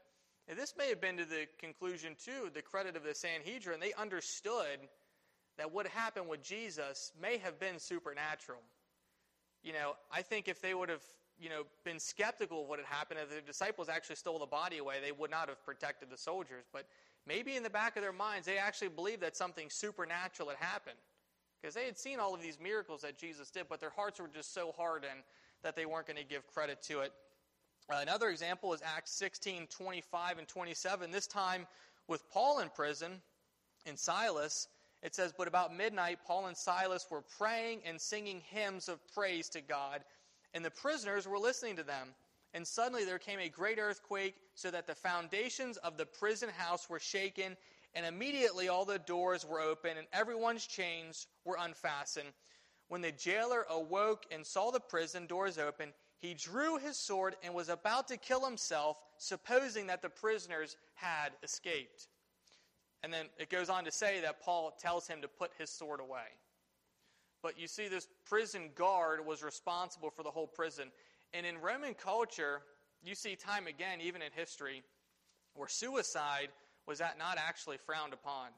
And 0.47 0.58
this 0.58 0.73
may 0.78 0.89
have 0.89 0.99
been 0.99 1.17
to 1.17 1.26
the 1.26 1.47
conclusion, 1.60 2.15
too, 2.23 2.49
the 2.54 2.62
credit 2.62 2.95
of 2.95 3.04
the 3.04 3.15
Sanhedrin. 3.15 3.80
They 3.80 3.93
understood 3.93 4.80
that 5.58 5.71
what 5.71 5.88
happened 5.88 6.28
with 6.28 6.43
Jesus 6.43 7.12
may 7.21 7.38
have 7.38 7.60
been 7.60 7.80
supernatural. 7.80 8.60
You 9.63 9.73
know, 9.73 9.93
I 10.12 10.21
think 10.21 10.47
if 10.47 10.62
they 10.62 10.73
would 10.73 10.89
have, 10.89 11.04
you 11.39 11.49
know, 11.49 11.63
been 11.86 11.99
skeptical 11.99 12.63
of 12.63 12.67
what 12.67 12.80
had 12.80 12.88
happened, 12.88 13.19
if 13.23 13.30
the 13.30 13.41
disciples 13.41 13.88
actually 13.88 14.17
stole 14.17 14.39
the 14.39 14.45
body 14.45 14.80
away, 14.80 14.95
they 15.02 15.12
would 15.13 15.32
not 15.32 15.47
have 15.47 15.63
protected 15.63 16.10
the 16.10 16.17
soldiers. 16.17 16.65
But 16.73 16.88
maybe 17.27 17.55
in 17.55 17.63
the 17.63 17.69
back 17.69 17.95
of 17.95 18.01
their 18.01 18.13
minds, 18.13 18.45
they 18.45 18.57
actually 18.57 18.89
believed 18.89 19.21
that 19.21 19.36
something 19.36 19.69
supernatural 19.69 20.49
had 20.49 20.57
happened. 20.57 20.97
Because 21.62 21.75
they 21.75 21.86
had 21.86 21.97
seen 21.97 22.19
all 22.19 22.33
of 22.33 22.41
these 22.41 22.59
miracles 22.59 23.01
that 23.01 23.17
Jesus 23.17 23.49
did, 23.49 23.67
but 23.69 23.79
their 23.79 23.89
hearts 23.89 24.19
were 24.19 24.27
just 24.27 24.53
so 24.53 24.73
hardened 24.75 25.23
that 25.63 25.75
they 25.75 25.86
weren't 25.86 26.07
going 26.07 26.17
to 26.17 26.23
give 26.23 26.45
credit 26.47 26.81
to 26.83 26.99
it. 26.99 27.13
Another 27.89 28.29
example 28.29 28.73
is 28.73 28.81
Acts 28.83 29.12
16, 29.12 29.67
25 29.67 30.38
and 30.38 30.47
27. 30.47 31.12
This 31.12 31.27
time 31.27 31.67
with 32.07 32.29
Paul 32.31 32.59
in 32.59 32.69
prison 32.69 33.21
and 33.86 33.97
Silas. 33.97 34.67
It 35.01 35.15
says, 35.15 35.33
But 35.38 35.47
about 35.47 35.75
midnight, 35.75 36.19
Paul 36.25 36.47
and 36.47 36.55
Silas 36.55 37.05
were 37.09 37.23
praying 37.38 37.81
and 37.86 37.99
singing 37.99 38.41
hymns 38.49 38.88
of 38.88 38.99
praise 39.13 39.49
to 39.49 39.62
God, 39.62 40.03
and 40.53 40.63
the 40.63 40.71
prisoners 40.71 41.27
were 41.27 41.39
listening 41.39 41.75
to 41.77 41.83
them. 41.83 42.09
And 42.53 42.67
suddenly 42.67 43.03
there 43.03 43.19
came 43.19 43.39
a 43.39 43.49
great 43.49 43.79
earthquake, 43.79 44.35
so 44.53 44.69
that 44.69 44.85
the 44.85 44.95
foundations 44.95 45.77
of 45.77 45.97
the 45.97 46.05
prison 46.05 46.49
house 46.49 46.89
were 46.89 46.99
shaken, 46.99 47.57
and 47.95 48.05
immediately 48.05 48.69
all 48.69 48.85
the 48.85 48.99
doors 48.99 49.45
were 49.45 49.59
open, 49.59 49.97
and 49.97 50.07
everyone's 50.13 50.65
chains 50.65 51.27
were 51.45 51.57
unfastened. 51.59 52.29
When 52.89 53.01
the 53.01 53.11
jailer 53.11 53.65
awoke 53.69 54.25
and 54.31 54.45
saw 54.45 54.69
the 54.69 54.79
prison 54.79 55.25
doors 55.25 55.57
open, 55.57 55.93
he 56.19 56.33
drew 56.35 56.77
his 56.77 56.97
sword 56.97 57.35
and 57.43 57.53
was 57.53 57.69
about 57.69 58.07
to 58.09 58.17
kill 58.17 58.45
himself, 58.45 58.97
supposing 59.17 59.87
that 59.87 60.01
the 60.01 60.09
prisoners 60.09 60.77
had 60.93 61.31
escaped. 61.41 62.07
And 63.01 63.11
then 63.11 63.25
it 63.37 63.49
goes 63.49 63.69
on 63.69 63.83
to 63.85 63.91
say 63.91 64.21
that 64.21 64.41
Paul 64.41 64.71
tells 64.79 65.07
him 65.07 65.21
to 65.21 65.27
put 65.27 65.51
his 65.57 65.69
sword 65.69 65.99
away. 65.99 66.37
But 67.41 67.59
you 67.59 67.67
see, 67.67 67.89
this 67.89 68.07
prison 68.25 68.69
guard 68.73 69.25
was 69.25 69.43
responsible 69.43 70.09
for 70.09 70.23
the 70.23 70.31
whole 70.31 70.47
prison. 70.47 70.91
And 71.33 71.45
in 71.45 71.59
Roman 71.59 71.93
culture, 71.93 72.61
you 73.03 73.15
see 73.15 73.35
time 73.35 73.67
again, 73.67 73.99
even 74.01 74.21
in 74.21 74.31
history, 74.33 74.83
where 75.55 75.67
suicide 75.67 76.49
was 76.87 76.99
that 76.99 77.17
not 77.17 77.37
actually 77.37 77.77
frowned 77.77 78.13
upon. 78.13 78.49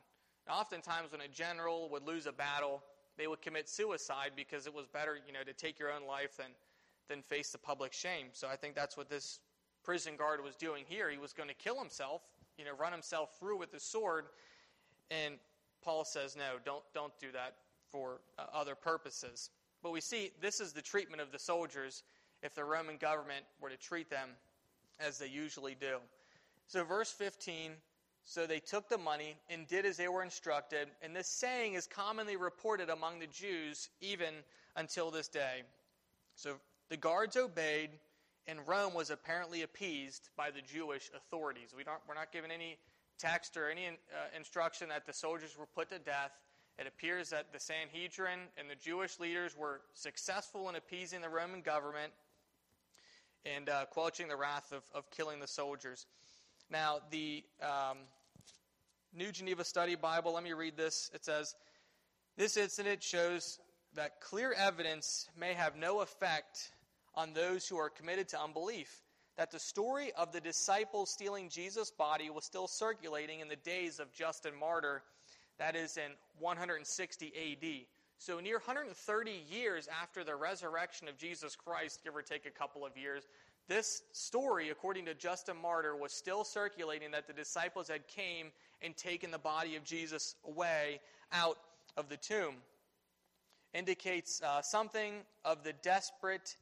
Oftentimes, 0.50 1.12
when 1.12 1.22
a 1.22 1.28
general 1.28 1.90
would 1.90 2.06
lose 2.06 2.26
a 2.28 2.32
battle, 2.32 2.84
they 3.18 3.28
would 3.28 3.42
commit 3.42 3.70
suicide 3.70 4.32
because 4.36 4.68
it 4.68 4.74
was 4.74 4.86
better, 4.88 5.18
you 5.26 5.34
know, 5.34 5.44
to 5.44 5.54
take 5.54 5.80
your 5.80 5.92
own 5.92 6.06
life 6.06 6.38
than, 6.38 6.52
than 7.10 7.22
face 7.22 7.52
the 7.52 7.58
public 7.58 7.94
shame. 7.94 8.28
So 8.34 8.48
I 8.48 8.56
think 8.56 8.76
that's 8.76 8.98
what 8.98 9.10
this 9.10 9.40
prison 9.84 10.16
guard 10.18 10.44
was 10.44 10.56
doing 10.56 10.84
here. 10.88 11.10
He 11.10 11.18
was 11.18 11.34
going 11.34 11.50
to 11.50 11.56
kill 11.56 11.80
himself 11.80 12.22
you 12.58 12.66
know, 12.66 12.72
run 12.78 12.92
himself 12.92 13.38
through 13.40 13.58
with 13.58 13.72
the 13.72 13.80
sword. 13.80 14.26
And 15.12 15.36
Paul 15.84 16.06
says, 16.06 16.36
no, 16.36 16.58
don't, 16.64 16.84
don't 16.94 17.14
do 17.20 17.32
that 17.34 17.56
for 17.92 18.22
uh, 18.38 18.46
other 18.54 18.76
purposes. 18.76 19.50
But 19.84 19.92
we 19.92 20.02
see 20.02 20.32
this 20.42 20.60
is 20.60 20.74
the 20.74 20.82
treatment 20.82 21.22
of 21.22 21.32
the 21.32 21.40
soldiers 21.40 22.04
if 22.44 22.56
the 22.56 22.64
Roman 22.64 22.98
government 22.98 23.46
were 23.62 23.70
to 23.70 23.78
treat 23.78 24.10
them 24.10 24.30
as 25.00 25.18
they 25.18 25.28
usually 25.28 25.76
do. 25.80 25.98
So, 26.68 26.84
verse 26.84 27.12
15 27.12 27.72
so 28.28 28.48
they 28.48 28.60
took 28.60 28.90
the 28.90 28.98
money 28.98 29.38
and 29.50 29.68
did 29.68 29.86
as 29.86 29.98
they 29.98 30.08
were 30.08 30.24
instructed. 30.24 30.90
And 31.04 31.16
this 31.16 31.28
saying 31.28 31.76
is 31.76 31.86
commonly 31.86 32.36
reported 32.36 32.90
among 32.90 33.20
the 33.20 33.28
Jews 33.28 33.90
even 34.02 34.34
until 34.76 35.12
this 35.12 35.28
day. 35.28 35.62
So 36.36 36.56
the 36.90 36.98
guards 36.98 37.38
obeyed 37.38 37.92
and 38.48 38.60
Rome 38.68 38.96
was 38.96 39.12
apparently 39.12 39.62
appeased 39.62 40.30
by 40.36 40.50
the 40.50 40.62
Jewish 40.62 41.10
authorities. 41.16 41.74
We 41.76 41.84
don't, 41.84 42.00
we're 42.08 42.16
not 42.16 42.32
given 42.32 42.52
any 42.52 42.78
text 43.20 43.58
or 43.58 43.70
any 43.70 43.88
uh, 43.88 43.92
instruction 44.36 44.90
that 44.90 45.06
the 45.06 45.14
soldiers 45.14 45.56
were 45.58 45.68
put 45.68 45.90
to 45.90 46.00
death. 46.00 46.32
It 46.78 46.88
appears 46.88 47.30
that 47.30 47.54
the 47.54 47.60
Sanhedrin 47.60 48.40
and 48.58 48.70
the 48.70 48.76
Jewish 48.76 49.20
leaders 49.20 49.56
were 49.56 49.82
successful 49.94 50.68
in 50.68 50.76
appeasing 50.76 51.22
the 51.22 51.30
Roman 51.30 51.62
government 51.62 52.12
and 53.46 53.70
uh, 53.70 53.86
quelching 53.86 54.28
the 54.28 54.36
wrath 54.36 54.72
of, 54.72 54.84
of 54.94 55.10
killing 55.12 55.40
the 55.40 55.48
soldiers. 55.48 56.06
Now, 56.70 57.00
the 57.12 57.44
um, 57.62 57.98
New 59.14 59.32
Geneva 59.32 59.64
Study 59.64 59.96
Bible, 59.96 60.34
let 60.34 60.44
me 60.44 60.54
read 60.54 60.76
this. 60.76 61.12
It 61.14 61.24
says, 61.24 61.56
This 62.38 62.58
incident 62.58 63.04
shows 63.04 63.60
that 63.94 64.20
clear 64.20 64.54
evidence 64.54 65.30
may 65.40 65.54
have 65.54 65.76
no 65.76 66.02
effect 66.02 66.72
on 67.16 67.34
those 67.34 67.68
who 67.68 67.78
are 67.78 67.90
committed 67.90 68.28
to 68.30 68.42
unbelief. 68.42 69.02
That 69.38 69.52
the 69.52 69.60
story 69.60 70.12
of 70.18 70.32
the 70.32 70.42
disciples 70.42 71.12
stealing 71.12 71.50
Jesus' 71.50 71.92
body 71.92 72.30
was 72.30 72.46
still 72.46 72.68
circulating 72.68 73.42
in 73.42 73.48
the 73.48 73.56
days 73.58 74.00
of 74.00 74.12
Justin 74.14 74.54
Martyr, 74.58 75.04
that 75.60 75.76
is 75.76 75.98
in 75.98 76.12
160 76.40 77.28
AD. 77.28 77.86
So, 78.18 78.40
near 78.40 78.56
130 78.56 79.32
years 79.50 79.88
after 80.02 80.24
the 80.24 80.36
resurrection 80.36 81.08
of 81.08 81.18
Jesus 81.18 81.56
Christ, 81.56 82.02
give 82.04 82.16
or 82.16 82.22
take 82.22 82.46
a 82.46 82.52
couple 82.52 82.86
of 82.86 82.98
years, 82.98 83.24
this 83.68 84.04
story, 84.12 84.70
according 84.70 85.06
to 85.06 85.14
Justin 85.14 85.58
Martyr, 85.62 85.96
was 85.96 86.14
still 86.14 86.44
circulating 86.44 87.12
that 87.12 87.28
the 87.28 87.34
disciples 87.34 87.88
had 87.88 88.08
came 88.08 88.52
and 88.82 88.96
taken 88.96 89.32
the 89.32 89.40
body 89.40 89.76
of 89.76 89.84
Jesus 89.84 90.36
away 90.48 91.02
out 91.32 91.58
of 91.98 92.10
the 92.10 92.18
tomb. 92.18 92.56
Indicates 93.74 94.42
uh, 94.42 94.62
something 94.62 95.16
of 95.44 95.64
the 95.64 95.74
desperate 95.74 96.56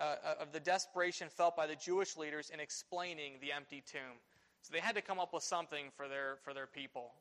uh, 0.00 0.16
of 0.40 0.52
the 0.52 0.60
desperation 0.60 1.28
felt 1.28 1.56
by 1.56 1.66
the 1.66 1.76
Jewish 1.76 2.16
leaders 2.16 2.50
in 2.50 2.58
explaining 2.58 3.34
the 3.40 3.52
empty 3.52 3.82
tomb. 3.86 4.18
So 4.62 4.72
they 4.72 4.80
had 4.80 4.96
to 4.96 5.02
come 5.02 5.20
up 5.20 5.32
with 5.32 5.44
something 5.44 5.86
for 5.96 6.08
their 6.08 6.38
for 6.42 6.52
their 6.52 6.66
people. 6.66 7.12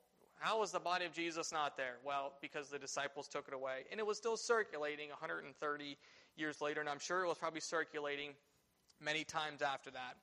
How 0.42 0.60
was 0.60 0.72
the 0.72 0.80
body 0.80 1.06
of 1.06 1.14
Jesus 1.14 1.52
not 1.52 1.78
there? 1.78 1.98
Well, 2.04 2.34
because 2.42 2.70
the 2.70 2.80
disciples 2.80 3.28
took 3.28 3.48
it 3.48 3.54
away. 3.54 3.84
And 3.92 4.00
it 4.00 4.08
was 4.08 4.18
still 4.18 4.38
circulating 4.38 5.10
130 5.10 5.98
years 6.36 6.62
later, 6.62 6.80
and 6.80 6.90
I'm 6.90 6.98
sure 6.98 7.24
it 7.24 7.28
was 7.28 7.38
probably 7.38 7.60
circulating 7.60 8.32
many 9.00 9.24
times 9.24 9.62
after 9.62 9.92
that. 9.92 10.18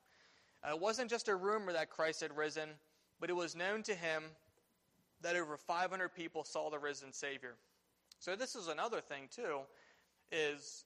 Uh, 0.61 0.75
it 0.75 0.81
wasn't 0.81 1.09
just 1.09 1.29
a 1.29 1.35
rumor 1.37 1.71
that 1.71 1.89
Christ 1.89 2.19
had 2.19 2.35
risen, 2.35 2.67
but 3.21 3.29
it 3.29 3.33
was 3.33 3.55
known 3.55 3.81
to 3.83 3.95
him 3.95 4.23
that 5.21 5.37
over 5.37 5.55
500 5.55 6.09
people 6.09 6.43
saw 6.43 6.69
the 6.69 6.79
risen 6.79 7.13
Savior. 7.13 7.55
So 8.19 8.35
this 8.35 8.57
is 8.57 8.67
another 8.67 8.99
thing 8.99 9.29
too, 9.33 9.59
is 10.33 10.83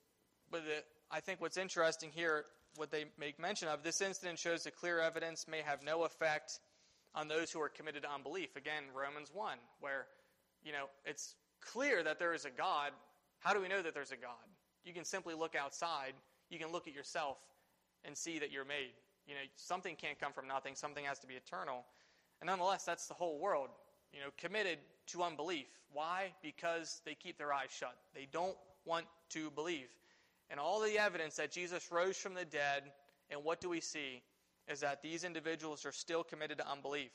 but 0.52 0.62
I 1.10 1.22
think 1.22 1.42
what's 1.42 1.58
interesting 1.58 2.12
here, 2.14 2.46
what 2.76 2.92
they 2.92 3.06
make 3.20 3.40
mention 3.40 3.68
of, 3.68 3.82
this 3.82 4.00
incident 4.00 4.38
shows 4.38 4.66
that 4.66 4.76
clear 4.76 5.00
evidence 5.00 5.48
may 5.50 5.62
have 5.62 5.84
no 5.84 6.04
effect 6.04 6.60
on 7.16 7.28
those 7.28 7.52
who 7.52 7.62
are 7.62 7.70
committed 7.70 8.04
to 8.04 8.12
unbelief. 8.12 8.56
Again, 8.56 8.84
Romans 8.94 9.30
1, 9.34 9.58
where, 9.80 10.08
you 10.64 10.72
know, 10.72 10.86
it's 11.06 11.36
clear 11.62 12.04
that 12.04 12.20
there 12.20 12.34
is 12.34 12.46
a 12.46 12.50
God. 12.50 12.92
How 13.40 13.54
do 13.54 13.62
we 13.62 13.68
know 13.68 13.82
that 13.82 13.94
there's 13.94 14.12
a 14.12 14.18
God? 14.18 14.48
You 14.84 14.94
can 14.94 15.06
simply 15.06 15.34
look 15.34 15.56
outside. 15.56 16.14
You 16.50 16.60
can 16.60 16.72
look 16.72 16.88
at 16.88 16.94
yourself 16.94 17.38
and 18.04 18.18
see 18.18 18.40
that 18.40 18.52
you're 18.52 18.66
made. 18.66 18.94
You 19.28 19.36
know, 19.36 19.42
something 19.56 19.96
can't 19.96 20.20
come 20.20 20.34
from 20.34 20.48
nothing. 20.48 20.76
Something 20.76 21.06
has 21.06 21.20
to 21.20 21.28
be 21.28 21.36
eternal. 21.36 21.86
And 22.42 22.48
nonetheless, 22.48 22.84
that's 22.84 23.08
the 23.08 23.14
whole 23.14 23.40
world, 23.40 23.70
you 24.12 24.20
know, 24.20 24.28
committed 24.38 24.80
to 25.08 25.24
unbelief. 25.24 25.68
Why? 25.94 26.34
Because 26.42 27.02
they 27.06 27.16
keep 27.16 27.38
their 27.38 27.54
eyes 27.54 27.70
shut. 27.70 27.96
They 28.14 28.28
don't 28.32 28.58
want 28.86 29.06
to 29.30 29.50
believe. 29.52 29.88
And 30.50 30.60
all 30.60 30.82
the 30.82 31.00
evidence 31.00 31.38
that 31.38 31.52
Jesus 31.52 31.92
rose 31.92 32.18
from 32.18 32.34
the 32.34 32.46
dead, 32.46 32.92
and 33.30 33.44
what 33.44 33.62
do 33.62 33.70
we 33.70 33.80
see? 33.80 34.22
Is 34.68 34.80
that 34.82 35.02
these 35.02 35.24
individuals 35.24 35.86
are 35.86 35.92
still 35.92 36.24
committed 36.24 36.58
to 36.58 36.70
unbelief. 36.70 37.12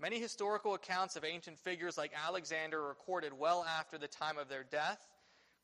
Many 0.00 0.18
historical 0.18 0.74
accounts 0.74 1.16
of 1.16 1.24
ancient 1.24 1.58
figures 1.58 1.96
like 1.96 2.12
Alexander 2.26 2.80
are 2.80 2.88
recorded 2.88 3.32
well 3.32 3.64
after 3.64 3.96
the 3.96 4.08
time 4.08 4.38
of 4.38 4.48
their 4.48 4.64
death. 4.64 4.98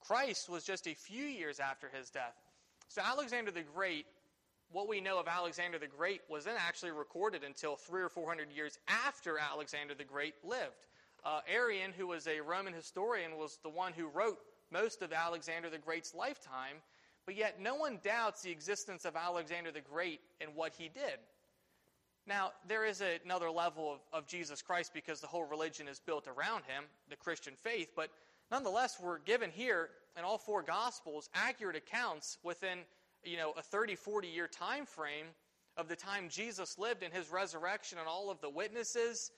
Christ 0.00 0.48
was 0.48 0.64
just 0.64 0.86
a 0.86 0.94
few 0.94 1.24
years 1.24 1.60
after 1.60 1.88
his 1.88 2.10
death. 2.10 2.36
So, 2.88 3.02
Alexander 3.04 3.50
the 3.50 3.62
Great, 3.62 4.06
what 4.70 4.88
we 4.88 5.00
know 5.00 5.18
of 5.18 5.28
Alexander 5.28 5.78
the 5.78 5.86
Great 5.86 6.20
wasn't 6.28 6.56
actually 6.58 6.92
recorded 6.92 7.42
until 7.44 7.76
three 7.76 8.02
or 8.02 8.08
four 8.08 8.28
hundred 8.28 8.52
years 8.52 8.78
after 8.88 9.38
Alexander 9.38 9.94
the 9.94 10.04
Great 10.04 10.34
lived. 10.44 10.86
Uh, 11.24 11.40
Arrian, 11.52 11.92
who 11.92 12.06
was 12.06 12.26
a 12.26 12.40
Roman 12.40 12.72
historian, 12.72 13.36
was 13.36 13.58
the 13.62 13.68
one 13.68 13.92
who 13.92 14.08
wrote 14.08 14.38
most 14.70 15.02
of 15.02 15.12
Alexander 15.12 15.68
the 15.68 15.78
Great's 15.78 16.14
lifetime, 16.14 16.76
but 17.30 17.36
yet, 17.36 17.60
no 17.60 17.76
one 17.76 18.00
doubts 18.02 18.42
the 18.42 18.50
existence 18.50 19.04
of 19.04 19.14
Alexander 19.14 19.70
the 19.70 19.80
Great 19.80 20.18
and 20.40 20.50
what 20.56 20.72
he 20.76 20.88
did. 20.88 21.20
Now, 22.26 22.50
there 22.66 22.84
is 22.84 23.04
another 23.24 23.52
level 23.52 23.92
of, 23.92 24.00
of, 24.12 24.26
Jesus 24.26 24.62
Christ 24.62 24.90
because 24.92 25.20
the 25.20 25.28
whole 25.28 25.44
religion 25.44 25.86
is 25.86 26.00
built 26.00 26.26
around 26.26 26.64
him, 26.64 26.86
the 27.08 27.14
Christian 27.14 27.54
faith, 27.54 27.92
but 27.94 28.10
nonetheless, 28.50 28.98
we're 29.00 29.20
given 29.20 29.48
here 29.48 29.90
in 30.18 30.24
all 30.24 30.38
four 30.38 30.60
Gospels 30.60 31.30
accurate 31.32 31.76
accounts 31.76 32.38
within 32.42 32.80
you 33.22 33.36
know, 33.36 33.52
a 33.56 33.62
30, 33.62 33.94
40 33.94 34.26
year 34.26 34.48
time 34.48 34.84
frame 34.84 35.26
of 35.76 35.86
the 35.86 35.94
time 35.94 36.28
Jesus 36.28 36.80
lived 36.80 37.04
and 37.04 37.14
his 37.14 37.30
resurrection 37.30 37.98
and 37.98 38.08
all 38.08 38.28
of 38.28 38.40
the 38.40 38.50
witnesses, 38.50 39.30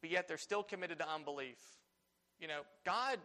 but 0.00 0.10
yet 0.10 0.26
they're 0.26 0.38
still 0.38 0.64
committed 0.64 0.98
to 0.98 1.08
unbelief. 1.08 1.60
You 2.40 2.48
know, 2.48 2.62
God 2.84 3.20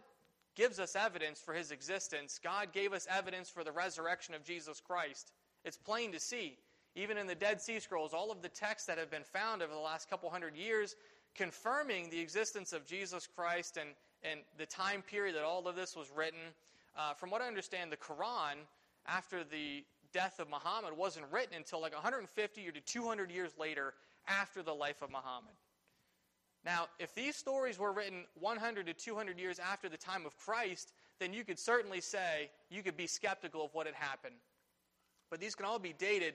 gives 0.58 0.80
us 0.80 0.96
evidence 0.96 1.40
for 1.40 1.54
his 1.54 1.70
existence. 1.70 2.40
God 2.42 2.72
gave 2.72 2.92
us 2.92 3.06
evidence 3.08 3.48
for 3.48 3.62
the 3.62 3.70
resurrection 3.70 4.34
of 4.34 4.42
Jesus 4.42 4.80
Christ. 4.80 5.30
It's 5.64 5.76
plain 5.76 6.10
to 6.12 6.18
see. 6.18 6.58
Even 6.96 7.16
in 7.16 7.28
the 7.28 7.34
Dead 7.36 7.62
Sea 7.62 7.78
Scrolls, 7.78 8.12
all 8.12 8.32
of 8.32 8.42
the 8.42 8.48
texts 8.48 8.88
that 8.88 8.98
have 8.98 9.10
been 9.10 9.22
found 9.22 9.62
over 9.62 9.72
the 9.72 9.78
last 9.78 10.10
couple 10.10 10.28
hundred 10.28 10.56
years 10.56 10.96
confirming 11.36 12.10
the 12.10 12.18
existence 12.18 12.72
of 12.72 12.84
Jesus 12.84 13.28
Christ 13.28 13.78
and, 13.80 13.90
and 14.24 14.40
the 14.58 14.66
time 14.66 15.02
period 15.02 15.36
that 15.36 15.44
all 15.44 15.68
of 15.68 15.76
this 15.76 15.94
was 15.94 16.10
written. 16.14 16.40
Uh, 16.96 17.14
from 17.14 17.30
what 17.30 17.40
I 17.40 17.46
understand, 17.46 17.92
the 17.92 17.96
Quran, 17.96 18.56
after 19.06 19.44
the 19.44 19.84
death 20.12 20.40
of 20.40 20.50
Muhammad, 20.50 20.96
wasn't 20.96 21.26
written 21.30 21.54
until 21.56 21.80
like 21.80 21.92
150 21.92 22.68
or 22.68 22.72
to 22.72 22.80
200 22.80 23.30
years 23.30 23.52
later 23.56 23.94
after 24.26 24.64
the 24.64 24.74
life 24.74 25.02
of 25.02 25.10
Muhammad. 25.10 25.54
Now, 26.68 26.88
if 26.98 27.14
these 27.14 27.34
stories 27.34 27.78
were 27.78 27.92
written 27.92 28.26
100 28.38 28.88
to 28.88 28.92
200 28.92 29.38
years 29.38 29.58
after 29.58 29.88
the 29.88 29.96
time 29.96 30.26
of 30.26 30.36
Christ, 30.36 30.92
then 31.18 31.32
you 31.32 31.42
could 31.42 31.58
certainly 31.58 32.02
say 32.02 32.50
you 32.68 32.82
could 32.82 32.94
be 32.94 33.06
skeptical 33.06 33.64
of 33.64 33.72
what 33.72 33.86
had 33.86 33.94
happened. 33.94 34.34
But 35.30 35.40
these 35.40 35.54
can 35.54 35.64
all 35.64 35.78
be 35.78 35.94
dated 35.94 36.34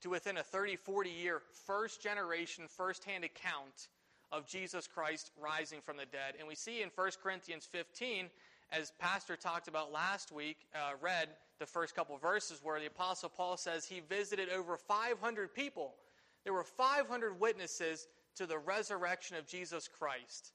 to 0.00 0.10
within 0.10 0.36
a 0.38 0.42
30, 0.42 0.74
40 0.74 1.10
year 1.10 1.42
first 1.64 2.02
generation, 2.02 2.64
first 2.66 3.04
hand 3.04 3.22
account 3.22 3.86
of 4.32 4.48
Jesus 4.48 4.88
Christ 4.88 5.30
rising 5.40 5.80
from 5.80 5.96
the 5.96 6.06
dead. 6.06 6.34
And 6.40 6.48
we 6.48 6.56
see 6.56 6.82
in 6.82 6.90
1 6.92 7.10
Corinthians 7.22 7.64
15, 7.64 8.30
as 8.72 8.92
Pastor 8.98 9.36
talked 9.36 9.68
about 9.68 9.92
last 9.92 10.32
week, 10.32 10.56
uh, 10.74 10.94
read 11.00 11.28
the 11.60 11.66
first 11.66 11.94
couple 11.94 12.16
verses 12.18 12.58
where 12.64 12.80
the 12.80 12.86
Apostle 12.86 13.28
Paul 13.28 13.56
says 13.56 13.84
he 13.84 14.00
visited 14.00 14.48
over 14.50 14.76
500 14.76 15.54
people. 15.54 15.94
There 16.42 16.52
were 16.52 16.64
500 16.64 17.38
witnesses 17.38 18.08
to 18.38 18.46
the 18.46 18.58
resurrection 18.58 19.36
of 19.36 19.46
Jesus 19.46 19.88
Christ, 19.88 20.52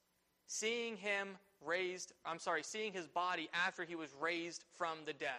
seeing 0.48 0.98
him 0.98 1.38
raised, 1.66 2.14
I'm 2.26 2.40
sorry, 2.40 2.64
seeing 2.64 2.94
his 2.94 3.08
body 3.08 3.50
after 3.54 3.84
he 3.84 3.96
was 3.96 4.10
raised 4.20 4.64
from 4.78 5.00
the 5.06 5.14
dead. 5.14 5.30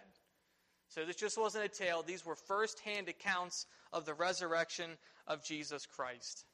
So 0.88 1.04
this 1.04 1.16
just 1.16 1.38
wasn't 1.38 1.64
a 1.64 1.68
tale, 1.68 2.02
these 2.02 2.24
were 2.24 2.36
first-hand 2.36 3.08
accounts 3.08 3.66
of 3.92 4.04
the 4.04 4.14
resurrection 4.14 4.90
of 5.26 5.42
Jesus 5.42 5.86
Christ. 5.86 6.44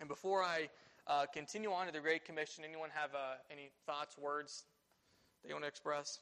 And 0.00 0.08
before 0.08 0.42
I 0.42 0.68
uh, 1.06 1.26
continue 1.32 1.70
on 1.72 1.86
to 1.86 1.92
the 1.92 2.00
Great 2.00 2.24
Commission, 2.24 2.64
anyone 2.64 2.90
have 2.92 3.14
uh, 3.14 3.36
any 3.50 3.70
thoughts, 3.86 4.18
words 4.18 4.64
they 5.44 5.52
want 5.52 5.64
to 5.64 5.68
express? 5.68 6.18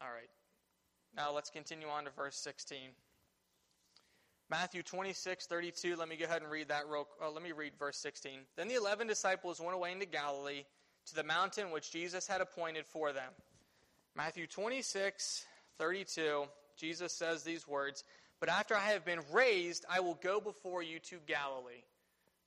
All 0.00 0.08
right. 0.08 0.30
Now 1.16 1.32
let's 1.32 1.50
continue 1.50 1.88
on 1.88 2.04
to 2.04 2.10
verse 2.10 2.36
16. 2.36 2.78
Matthew 4.54 4.84
26, 4.84 5.46
32. 5.46 5.96
Let 5.96 6.08
me 6.08 6.14
go 6.14 6.26
ahead 6.26 6.42
and 6.42 6.48
read 6.48 6.68
that 6.68 6.88
real 6.88 7.08
uh, 7.20 7.28
Let 7.28 7.42
me 7.42 7.50
read 7.50 7.72
verse 7.76 7.96
16. 7.96 8.38
Then 8.56 8.68
the 8.68 8.76
eleven 8.76 9.08
disciples 9.08 9.58
went 9.58 9.74
away 9.74 9.90
into 9.90 10.06
Galilee 10.06 10.62
to 11.06 11.14
the 11.16 11.24
mountain 11.24 11.72
which 11.72 11.90
Jesus 11.90 12.28
had 12.28 12.40
appointed 12.40 12.86
for 12.86 13.12
them. 13.12 13.32
Matthew 14.14 14.46
26, 14.46 15.44
32. 15.76 16.44
Jesus 16.76 17.12
says 17.12 17.42
these 17.42 17.66
words 17.66 18.04
But 18.38 18.48
after 18.48 18.76
I 18.76 18.92
have 18.92 19.04
been 19.04 19.18
raised, 19.32 19.86
I 19.90 19.98
will 19.98 20.20
go 20.22 20.40
before 20.40 20.84
you 20.84 21.00
to 21.00 21.16
Galilee. 21.26 21.82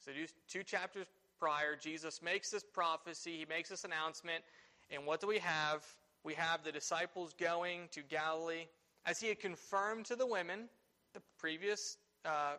So, 0.06 0.13
two 0.48 0.63
chapters 0.63 1.08
prior, 1.41 1.76
Jesus 1.76 2.22
makes 2.22 2.52
this 2.52 2.63
prophecy, 2.63 3.39
he 3.39 3.46
makes 3.50 3.67
this 3.67 3.84
announcement. 3.84 4.46
And 4.89 5.06
what 5.06 5.20
do 5.20 5.28
we 5.28 5.39
have? 5.39 5.86
We 6.24 6.36
have 6.36 6.63
the 6.63 6.72
disciples 6.72 7.34
going 7.38 7.89
to 7.91 8.02
Galilee. 8.02 8.67
As 9.06 9.20
he 9.20 9.28
had 9.28 9.41
confirmed 9.41 10.06
to 10.06 10.15
the 10.15 10.26
women, 10.26 10.70
the 11.18 11.24
previous 11.40 11.98
uh, 12.26 12.54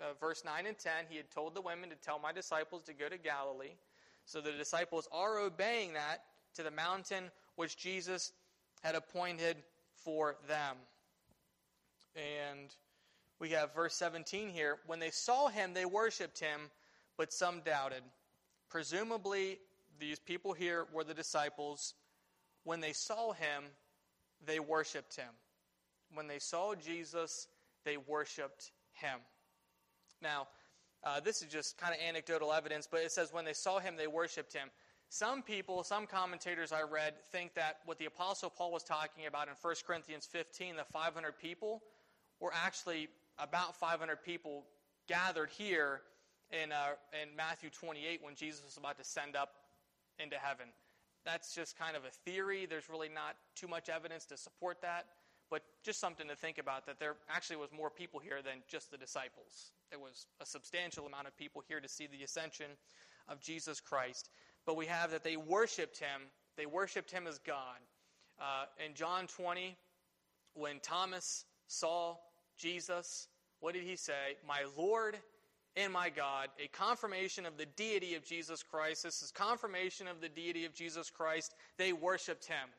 uh, 0.00 0.04
verse 0.20 0.42
9 0.44 0.66
and 0.66 0.76
10, 0.76 0.92
he 1.08 1.16
had 1.16 1.30
told 1.30 1.54
the 1.54 1.60
women 1.60 1.88
to 1.90 1.94
tell 1.94 2.18
my 2.18 2.32
disciples 2.32 2.82
to 2.82 2.92
go 2.92 3.08
to 3.08 3.16
Galilee. 3.16 3.76
So 4.24 4.40
the 4.40 4.50
disciples 4.50 5.06
are 5.12 5.38
obeying 5.38 5.92
that 5.92 6.24
to 6.54 6.64
the 6.64 6.72
mountain 6.72 7.30
which 7.54 7.76
Jesus 7.76 8.32
had 8.82 8.96
appointed 8.96 9.56
for 9.94 10.34
them. 10.48 10.76
And 12.16 12.74
we 13.38 13.50
have 13.50 13.72
verse 13.72 13.94
17 13.94 14.48
here. 14.48 14.78
When 14.88 14.98
they 14.98 15.10
saw 15.10 15.46
him, 15.46 15.72
they 15.72 15.84
worshiped 15.84 16.40
him, 16.40 16.72
but 17.16 17.32
some 17.32 17.60
doubted. 17.64 18.02
Presumably, 18.68 19.60
these 20.00 20.18
people 20.18 20.54
here 20.54 20.88
were 20.92 21.04
the 21.04 21.14
disciples. 21.14 21.94
When 22.64 22.80
they 22.80 22.94
saw 22.94 23.32
him, 23.32 23.62
they 24.44 24.58
worshiped 24.58 25.14
him. 25.14 25.28
When 26.12 26.26
they 26.26 26.40
saw 26.40 26.74
Jesus, 26.74 27.46
they 27.84 27.96
worshiped 27.96 28.70
him. 28.92 29.18
Now, 30.22 30.48
uh, 31.04 31.20
this 31.20 31.42
is 31.42 31.48
just 31.48 31.78
kind 31.78 31.94
of 31.94 32.00
anecdotal 32.00 32.52
evidence, 32.52 32.88
but 32.90 33.00
it 33.00 33.10
says 33.10 33.32
when 33.32 33.44
they 33.44 33.52
saw 33.52 33.78
him, 33.80 33.96
they 33.96 34.06
worshiped 34.06 34.52
him. 34.52 34.68
Some 35.08 35.42
people, 35.42 35.82
some 35.84 36.06
commentators 36.06 36.72
I 36.72 36.82
read, 36.82 37.14
think 37.32 37.54
that 37.54 37.80
what 37.84 37.98
the 37.98 38.06
Apostle 38.06 38.48
Paul 38.48 38.72
was 38.72 38.82
talking 38.82 39.26
about 39.26 39.48
in 39.48 39.54
1 39.60 39.74
Corinthians 39.86 40.26
15, 40.26 40.76
the 40.76 40.84
500 40.84 41.38
people, 41.38 41.82
were 42.40 42.52
actually 42.54 43.08
about 43.38 43.76
500 43.76 44.22
people 44.22 44.64
gathered 45.08 45.50
here 45.50 46.00
in, 46.50 46.72
uh, 46.72 46.94
in 47.20 47.34
Matthew 47.36 47.68
28 47.68 48.20
when 48.22 48.34
Jesus 48.34 48.64
was 48.64 48.76
about 48.76 48.96
to 48.98 49.04
send 49.04 49.36
up 49.36 49.50
into 50.18 50.36
heaven. 50.36 50.66
That's 51.24 51.54
just 51.54 51.78
kind 51.78 51.96
of 51.96 52.04
a 52.04 52.10
theory. 52.10 52.66
There's 52.66 52.88
really 52.88 53.08
not 53.08 53.36
too 53.54 53.68
much 53.68 53.88
evidence 53.88 54.24
to 54.26 54.36
support 54.36 54.80
that, 54.82 55.06
but 55.52 55.62
just 55.84 56.00
something 56.00 56.26
to 56.28 56.34
think 56.34 56.56
about 56.56 56.86
that 56.86 56.98
there 56.98 57.16
actually 57.28 57.56
was 57.56 57.68
more 57.76 57.90
people 57.90 58.18
here 58.18 58.40
than 58.42 58.62
just 58.68 58.90
the 58.90 58.96
disciples. 58.96 59.72
There 59.90 59.98
was 59.98 60.26
a 60.40 60.46
substantial 60.46 61.04
amount 61.06 61.26
of 61.26 61.36
people 61.36 61.62
here 61.68 61.78
to 61.78 61.88
see 61.88 62.06
the 62.06 62.24
ascension 62.24 62.70
of 63.28 63.38
Jesus 63.38 63.78
Christ. 63.78 64.30
But 64.64 64.78
we 64.78 64.86
have 64.86 65.10
that 65.10 65.22
they 65.22 65.36
worshiped 65.36 65.98
him. 65.98 66.22
They 66.56 66.64
worshiped 66.64 67.10
him 67.10 67.26
as 67.26 67.38
God. 67.38 67.76
Uh, 68.40 68.64
in 68.82 68.94
John 68.94 69.26
20, 69.26 69.76
when 70.54 70.80
Thomas 70.80 71.44
saw 71.66 72.16
Jesus, 72.56 73.28
what 73.60 73.74
did 73.74 73.84
he 73.84 73.96
say? 73.96 74.38
My 74.48 74.64
Lord 74.78 75.18
and 75.76 75.92
my 75.92 76.08
God, 76.08 76.48
a 76.64 76.68
confirmation 76.68 77.44
of 77.44 77.58
the 77.58 77.66
deity 77.66 78.14
of 78.14 78.24
Jesus 78.24 78.62
Christ. 78.62 79.02
This 79.02 79.20
is 79.20 79.30
confirmation 79.30 80.08
of 80.08 80.22
the 80.22 80.30
deity 80.30 80.64
of 80.64 80.72
Jesus 80.72 81.10
Christ. 81.10 81.52
They 81.76 81.92
worshiped 81.92 82.46
him. 82.46 82.70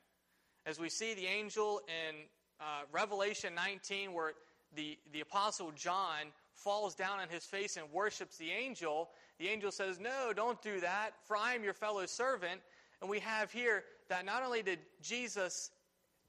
As 0.65 0.79
we 0.79 0.89
see 0.89 1.13
the 1.13 1.27
angel 1.27 1.79
in 1.87 2.15
uh, 2.59 2.83
Revelation 2.91 3.53
19, 3.55 4.13
where 4.13 4.33
the, 4.75 4.97
the 5.11 5.21
apostle 5.21 5.71
John 5.75 6.31
falls 6.53 6.95
down 6.95 7.19
on 7.19 7.29
his 7.29 7.45
face 7.45 7.77
and 7.77 7.91
worships 7.91 8.37
the 8.37 8.51
angel, 8.51 9.09
the 9.39 9.47
angel 9.47 9.71
says, 9.71 9.99
No, 9.99 10.31
don't 10.35 10.61
do 10.61 10.79
that, 10.79 11.11
for 11.25 11.35
I 11.37 11.53
am 11.53 11.63
your 11.63 11.73
fellow 11.73 12.05
servant. 12.05 12.61
And 13.01 13.09
we 13.09 13.19
have 13.19 13.51
here 13.51 13.83
that 14.09 14.25
not 14.25 14.43
only 14.43 14.61
did 14.61 14.79
Jesus 15.01 15.71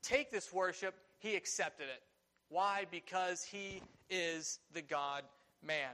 take 0.03 0.31
this 0.31 0.53
worship, 0.53 0.95
he 1.19 1.37
accepted 1.37 1.85
it. 1.85 2.03
Why? 2.49 2.87
Because 2.91 3.43
he 3.43 3.81
is 4.11 4.59
the 4.73 4.83
God 4.83 5.23
man. 5.63 5.91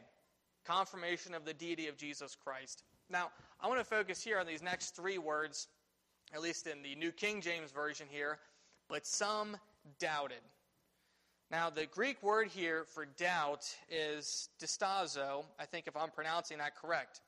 Confirmation 0.64 1.34
of 1.34 1.44
the 1.44 1.54
deity 1.54 1.88
of 1.88 1.96
Jesus 1.96 2.36
Christ. 2.36 2.82
Now, 3.08 3.30
I 3.60 3.68
want 3.68 3.80
to 3.80 3.84
focus 3.84 4.22
here 4.22 4.38
on 4.38 4.46
these 4.46 4.62
next 4.62 4.96
three 4.96 5.18
words, 5.18 5.68
at 6.34 6.40
least 6.40 6.66
in 6.66 6.82
the 6.82 6.94
New 6.94 7.12
King 7.12 7.40
James 7.40 7.70
Version 7.70 8.06
here. 8.10 8.38
But 8.88 9.06
some 9.06 9.56
doubted. 9.98 10.40
Now, 11.50 11.68
the 11.68 11.86
Greek 11.86 12.22
word 12.22 12.48
here 12.48 12.84
for 12.84 13.06
doubt 13.06 13.66
is 13.90 14.48
distazo, 14.62 15.44
I 15.58 15.64
think 15.64 15.88
if 15.88 15.96
I'm 15.96 16.10
pronouncing 16.10 16.58
that 16.58 16.76
correct. 16.76 17.20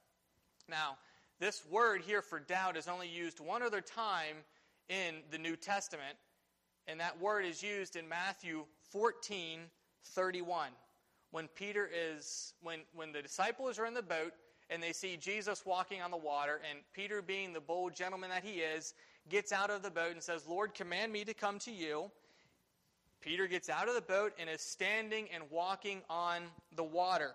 Now, 0.69 0.97
this 1.41 1.65
word 1.69 2.03
here 2.03 2.23
for 2.23 2.39
doubt 2.39 2.77
is 2.77 2.87
only 2.87 3.09
used 3.09 3.41
one 3.41 3.63
other 3.63 3.81
time 3.81 4.37
in 4.89 5.17
the 5.33 5.39
New 5.39 5.57
Testament, 5.57 6.17
and 6.87 7.01
that 7.01 7.21
word 7.21 7.45
is 7.45 7.63
used 7.63 7.97
in 7.97 8.09
Matthew 8.09 8.65
14 8.91 9.61
31. 10.05 10.69
When 11.31 11.49
Peter 11.49 11.89
is, 11.93 12.53
when, 12.63 12.81
when 12.95 13.13
the 13.13 13.23
disciples 13.23 13.79
are 13.79 13.87
in 13.87 13.95
the 13.95 14.03
boat 14.03 14.35
and 14.69 14.83
they 14.83 14.93
see 14.93 15.17
Jesus 15.17 15.65
walking 15.65 16.03
on 16.03 16.11
the 16.11 16.17
water, 16.17 16.61
and 16.69 16.81
Peter, 16.93 17.23
being 17.23 17.53
the 17.53 17.61
bold 17.61 17.95
gentleman 17.95 18.31
that 18.31 18.45
he 18.45 18.61
is, 18.61 18.95
gets 19.29 19.53
out 19.53 19.71
of 19.71 19.83
the 19.83 19.91
boat 19.91 20.13
and 20.13 20.23
says, 20.23 20.47
Lord, 20.47 20.75
command 20.75 21.13
me 21.13 21.25
to 21.25 21.35
come 21.35 21.59
to 21.61 21.71
you. 21.73 22.11
Peter 23.23 23.47
gets 23.47 23.69
out 23.69 23.89
of 23.89 23.95
the 23.95 24.03
boat 24.03 24.33
and 24.39 24.51
is 24.51 24.61
standing 24.61 25.29
and 25.33 25.45
walking 25.51 26.03
on 26.11 26.43
the 26.77 26.85
water. 26.85 27.33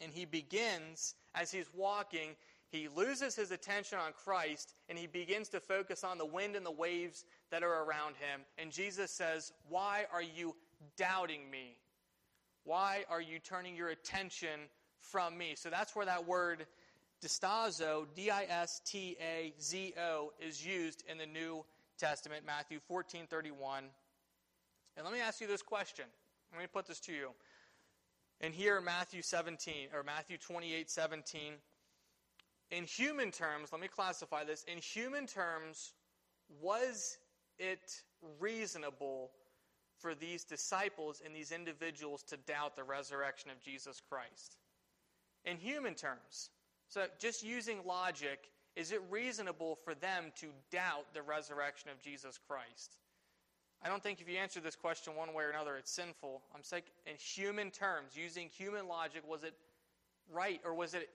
And 0.00 0.12
he 0.12 0.24
begins, 0.24 1.14
as 1.34 1.50
he's 1.52 1.68
walking, 1.74 2.30
he 2.70 2.88
loses 2.88 3.34
his 3.34 3.50
attention 3.50 3.98
on 3.98 4.12
Christ 4.12 4.74
and 4.88 4.98
he 4.98 5.06
begins 5.06 5.48
to 5.50 5.60
focus 5.60 6.04
on 6.04 6.18
the 6.18 6.26
wind 6.26 6.56
and 6.56 6.64
the 6.64 6.70
waves 6.70 7.24
that 7.50 7.62
are 7.62 7.84
around 7.84 8.14
him. 8.16 8.40
And 8.58 8.70
Jesus 8.70 9.10
says, 9.10 9.52
Why 9.68 10.06
are 10.12 10.22
you 10.22 10.54
doubting 10.96 11.50
me? 11.50 11.76
Why 12.64 13.04
are 13.08 13.20
you 13.20 13.38
turning 13.38 13.76
your 13.76 13.88
attention 13.88 14.60
from 15.00 15.36
me? 15.36 15.54
So 15.56 15.70
that's 15.70 15.96
where 15.96 16.06
that 16.06 16.26
word 16.26 16.66
distazo, 17.22 18.06
D 18.14 18.30
I 18.30 18.44
S 18.44 18.80
T 18.84 19.16
A 19.20 19.52
Z 19.60 19.94
O, 19.98 20.32
is 20.40 20.64
used 20.64 21.04
in 21.08 21.18
the 21.18 21.26
New 21.26 21.64
Testament, 21.98 22.44
Matthew 22.46 22.78
14 22.86 23.26
31 23.28 23.84
and 25.00 25.06
let 25.06 25.14
me 25.14 25.22
ask 25.22 25.40
you 25.40 25.46
this 25.46 25.62
question. 25.62 26.04
Let 26.52 26.60
me 26.60 26.66
put 26.70 26.86
this 26.86 27.00
to 27.00 27.12
you. 27.12 27.30
And 28.42 28.52
here 28.52 28.76
in 28.76 28.84
Matthew 28.84 29.22
17, 29.22 29.88
or 29.94 30.02
Matthew 30.02 30.36
28 30.36 30.90
17, 30.90 31.54
in 32.70 32.84
human 32.84 33.30
terms, 33.30 33.70
let 33.72 33.80
me 33.80 33.88
classify 33.88 34.44
this. 34.44 34.62
In 34.64 34.76
human 34.76 35.26
terms, 35.26 35.94
was 36.60 37.16
it 37.58 38.02
reasonable 38.38 39.30
for 40.00 40.14
these 40.14 40.44
disciples 40.44 41.22
and 41.24 41.34
these 41.34 41.50
individuals 41.50 42.22
to 42.24 42.36
doubt 42.36 42.76
the 42.76 42.84
resurrection 42.84 43.50
of 43.50 43.58
Jesus 43.62 44.02
Christ? 44.06 44.58
In 45.46 45.56
human 45.56 45.94
terms. 45.94 46.50
So, 46.88 47.06
just 47.18 47.42
using 47.42 47.78
logic, 47.86 48.50
is 48.76 48.92
it 48.92 49.00
reasonable 49.08 49.78
for 49.82 49.94
them 49.94 50.30
to 50.40 50.48
doubt 50.70 51.14
the 51.14 51.22
resurrection 51.22 51.88
of 51.88 52.02
Jesus 52.02 52.38
Christ? 52.46 52.99
I 53.82 53.88
don't 53.88 54.02
think 54.02 54.20
if 54.20 54.28
you 54.28 54.36
answer 54.36 54.60
this 54.60 54.76
question 54.76 55.16
one 55.16 55.32
way 55.32 55.44
or 55.44 55.50
another, 55.50 55.76
it's 55.76 55.90
sinful. 55.90 56.42
I'm 56.54 56.62
saying 56.62 56.82
in 57.06 57.14
human 57.16 57.70
terms, 57.70 58.12
using 58.14 58.48
human 58.48 58.88
logic, 58.88 59.22
was 59.26 59.42
it 59.42 59.54
right 60.32 60.60
or 60.64 60.74
was 60.74 60.94
it 60.94 61.08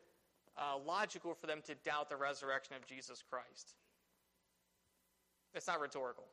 uh, 0.58 0.78
logical 0.86 1.36
for 1.36 1.48
them 1.48 1.62
to 1.68 1.76
doubt 1.76 2.10
the 2.10 2.16
resurrection 2.16 2.76
of 2.76 2.86
Jesus 2.88 3.24
Christ? 3.30 3.76
It's 5.54 5.68
not 5.68 5.80
rhetorical. 5.80 6.26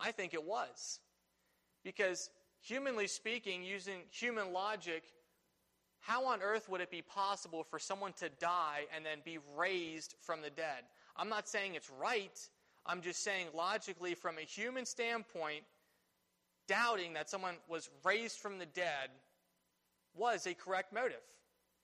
I 0.00 0.12
think 0.12 0.32
it 0.32 0.44
was. 0.44 1.00
Because, 1.84 2.30
humanly 2.60 3.06
speaking, 3.06 3.62
using 3.62 4.00
human 4.10 4.52
logic, 4.52 5.04
how 6.00 6.26
on 6.26 6.42
earth 6.42 6.68
would 6.68 6.80
it 6.80 6.90
be 6.90 7.02
possible 7.02 7.64
for 7.64 7.78
someone 7.78 8.12
to 8.14 8.28
die 8.40 8.86
and 8.94 9.04
then 9.04 9.18
be 9.24 9.38
raised 9.56 10.14
from 10.20 10.42
the 10.42 10.50
dead? 10.50 10.84
I'm 11.16 11.28
not 11.28 11.48
saying 11.48 11.74
it's 11.74 11.90
right. 12.00 12.38
I'm 12.88 13.02
just 13.02 13.22
saying, 13.22 13.48
logically, 13.54 14.14
from 14.14 14.38
a 14.38 14.40
human 14.40 14.86
standpoint, 14.86 15.62
doubting 16.66 17.12
that 17.12 17.28
someone 17.28 17.56
was 17.68 17.90
raised 18.02 18.38
from 18.38 18.58
the 18.58 18.66
dead 18.66 19.10
was 20.16 20.46
a 20.46 20.54
correct 20.54 20.92
motive 20.92 21.22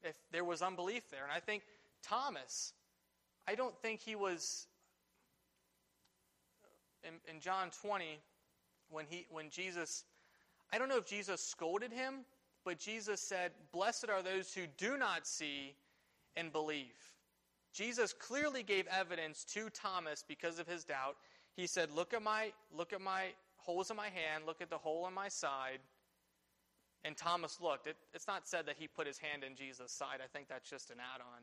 if 0.03 0.17
there 0.33 0.45
was 0.45 0.63
unbelief 0.63 1.11
there. 1.11 1.23
And 1.23 1.33
I 1.33 1.41
think 1.41 1.63
Thomas, 2.03 2.73
I 3.47 3.55
don't 3.55 3.77
think 3.83 4.01
he 4.01 4.17
was 4.17 4.67
in, 7.03 7.35
in, 7.35 7.41
John 7.41 7.71
20 7.83 8.19
when 8.91 9.05
he 9.09 9.27
when 9.31 9.51
Jesus 9.51 10.05
I 10.73 10.79
don't 10.79 10.89
know 10.89 10.97
if 10.97 11.07
Jesus 11.07 11.43
scolded 11.43 11.93
him, 11.93 12.25
but 12.65 12.79
Jesus 12.79 13.21
said, 13.21 13.53
"Blessed 13.73 14.09
are 14.09 14.23
those 14.23 14.53
who 14.53 14.67
do 14.79 14.97
not 14.97 15.27
see 15.27 15.75
and 16.37 16.51
believe." 16.51 17.14
Jesus 17.75 18.13
clearly 18.13 18.63
gave 18.63 18.87
evidence 18.87 19.45
to 19.53 19.69
Thomas 19.69 20.25
because 20.27 20.61
of 20.61 20.69
his 20.69 20.85
doubt. 20.85 21.17
He 21.57 21.67
said, 21.67 21.91
"Look 21.91 22.15
at 22.15 22.23
my 22.23 22.53
look 22.73 22.93
at 22.93 23.01
my 23.01 23.35
holes 23.57 23.91
in 23.91 23.97
my 23.97 24.09
hand, 24.09 24.47
look 24.47 24.63
at 24.63 24.71
the 24.71 24.79
hole 24.79 25.07
in 25.09 25.13
my 25.13 25.29
side." 25.29 25.81
And 27.05 27.17
Thomas 27.17 27.61
looked. 27.61 27.87
It, 27.87 27.97
it's 28.15 28.29
not 28.29 28.49
said 28.49 28.67
that 28.67 28.77
he 28.79 28.87
put 28.87 29.07
his 29.07 29.19
hand 29.19 29.43
in 29.45 29.57
Jesus' 29.57 29.93
side. 29.93 30.21
I 30.23 30.29
think 30.29 30.49
that's 30.49 30.71
just 30.71 30.91
an 30.91 30.97
add-on. 31.01 31.43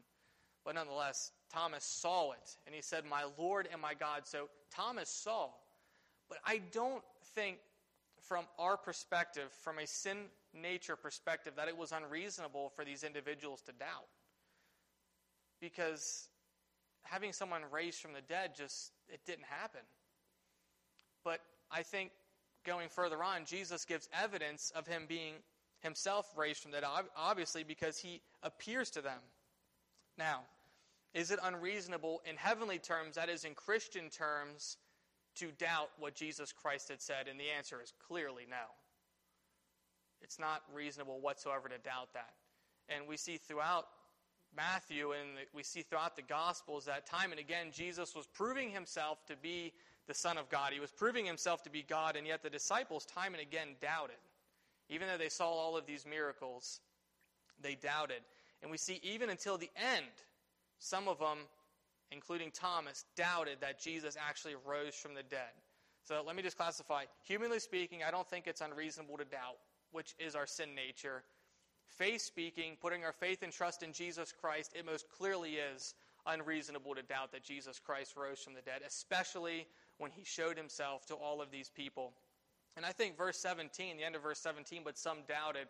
But 0.63 0.75
nonetheless, 0.75 1.31
Thomas 1.51 1.83
saw 1.83 2.31
it, 2.31 2.57
and 2.65 2.73
he 2.73 2.81
said, 2.81 3.05
"My 3.05 3.25
Lord 3.37 3.67
and 3.71 3.81
my 3.81 3.93
God." 3.93 4.25
So 4.25 4.49
Thomas 4.73 5.09
saw. 5.09 5.49
But 6.29 6.39
I 6.45 6.59
don't 6.71 7.03
think 7.35 7.57
from 8.21 8.45
our 8.57 8.77
perspective, 8.77 9.51
from 9.51 9.79
a 9.79 9.85
sin 9.85 10.29
nature 10.53 10.95
perspective, 10.95 11.53
that 11.57 11.67
it 11.67 11.75
was 11.75 11.91
unreasonable 11.91 12.69
for 12.69 12.85
these 12.85 13.03
individuals 13.03 13.61
to 13.63 13.73
doubt 13.73 14.07
because 15.61 16.27
having 17.03 17.31
someone 17.31 17.61
raised 17.71 18.01
from 18.01 18.13
the 18.13 18.21
dead 18.21 18.51
just 18.57 18.91
it 19.07 19.21
didn't 19.25 19.45
happen. 19.45 19.81
But 21.23 21.39
I 21.71 21.83
think 21.83 22.11
going 22.65 22.89
further 22.89 23.23
on, 23.23 23.45
Jesus 23.45 23.85
gives 23.85 24.09
evidence 24.13 24.71
of 24.75 24.87
him 24.87 25.05
being 25.07 25.35
himself 25.79 26.27
raised 26.35 26.61
from 26.61 26.71
the 26.71 26.81
dead, 26.81 26.89
obviously 27.15 27.63
because 27.63 27.97
he 27.97 28.21
appears 28.43 28.89
to 28.91 29.01
them. 29.01 29.19
Now, 30.17 30.41
is 31.13 31.31
it 31.31 31.39
unreasonable 31.43 32.21
in 32.25 32.37
heavenly 32.37 32.79
terms, 32.79 33.15
that 33.15 33.29
is 33.29 33.43
in 33.43 33.53
Christian 33.53 34.09
terms, 34.09 34.77
to 35.35 35.51
doubt 35.51 35.89
what 35.99 36.15
Jesus 36.15 36.51
Christ 36.51 36.89
had 36.89 37.01
said? 37.01 37.27
And 37.29 37.39
the 37.39 37.49
answer 37.55 37.81
is 37.81 37.93
clearly 38.07 38.43
no. 38.49 38.55
It's 40.21 40.39
not 40.39 40.61
reasonable 40.73 41.19
whatsoever 41.19 41.67
to 41.67 41.77
doubt 41.79 42.13
that. 42.13 42.33
And 42.87 43.07
we 43.07 43.17
see 43.17 43.37
throughout 43.37 43.87
Matthew 44.55 45.11
and 45.11 45.29
we 45.53 45.63
see 45.63 45.81
throughout 45.81 46.15
the 46.15 46.21
Gospels 46.21 46.85
that 46.85 47.05
time 47.05 47.31
and 47.31 47.39
again 47.39 47.67
Jesus 47.71 48.15
was 48.15 48.27
proving 48.27 48.69
himself 48.69 49.25
to 49.27 49.35
be 49.35 49.73
the 50.07 50.13
Son 50.13 50.37
of 50.37 50.49
God. 50.49 50.73
He 50.73 50.79
was 50.79 50.91
proving 50.91 51.25
himself 51.25 51.63
to 51.63 51.69
be 51.69 51.83
God, 51.83 52.15
and 52.15 52.27
yet 52.27 52.43
the 52.43 52.49
disciples 52.49 53.05
time 53.05 53.33
and 53.33 53.41
again 53.41 53.69
doubted. 53.81 54.17
Even 54.89 55.07
though 55.07 55.17
they 55.17 55.29
saw 55.29 55.47
all 55.47 55.77
of 55.77 55.85
these 55.85 56.05
miracles, 56.05 56.81
they 57.61 57.75
doubted. 57.75 58.21
And 58.61 58.69
we 58.69 58.77
see 58.77 58.99
even 59.03 59.29
until 59.29 59.57
the 59.57 59.69
end, 59.75 60.05
some 60.79 61.07
of 61.07 61.19
them, 61.19 61.37
including 62.11 62.51
Thomas, 62.51 63.05
doubted 63.15 63.57
that 63.61 63.79
Jesus 63.79 64.17
actually 64.19 64.55
rose 64.65 64.95
from 64.95 65.13
the 65.13 65.23
dead. 65.23 65.53
So 66.03 66.23
let 66.25 66.35
me 66.35 66.43
just 66.43 66.57
classify. 66.57 67.05
Humanly 67.23 67.59
speaking, 67.59 68.03
I 68.03 68.11
don't 68.11 68.27
think 68.27 68.47
it's 68.47 68.61
unreasonable 68.61 69.17
to 69.17 69.25
doubt, 69.25 69.59
which 69.91 70.15
is 70.19 70.35
our 70.35 70.47
sin 70.47 70.75
nature. 70.75 71.23
Faith 71.97 72.21
speaking, 72.21 72.77
putting 72.81 73.03
our 73.03 73.11
faith 73.11 73.43
and 73.43 73.51
trust 73.51 73.83
in 73.83 73.93
Jesus 73.93 74.33
Christ, 74.39 74.73
it 74.75 74.85
most 74.85 75.05
clearly 75.09 75.55
is 75.55 75.93
unreasonable 76.25 76.95
to 76.95 77.01
doubt 77.01 77.31
that 77.31 77.43
Jesus 77.43 77.79
Christ 77.79 78.15
rose 78.15 78.39
from 78.39 78.53
the 78.53 78.61
dead, 78.61 78.81
especially 78.85 79.67
when 79.97 80.11
he 80.11 80.23
showed 80.23 80.57
himself 80.57 81.05
to 81.07 81.15
all 81.15 81.41
of 81.41 81.51
these 81.51 81.69
people. 81.69 82.13
And 82.77 82.85
I 82.85 82.91
think 82.91 83.17
verse 83.17 83.37
17, 83.37 83.97
the 83.97 84.03
end 84.03 84.15
of 84.15 84.23
verse 84.23 84.39
17, 84.39 84.81
but 84.83 84.97
some 84.97 85.19
doubted, 85.27 85.67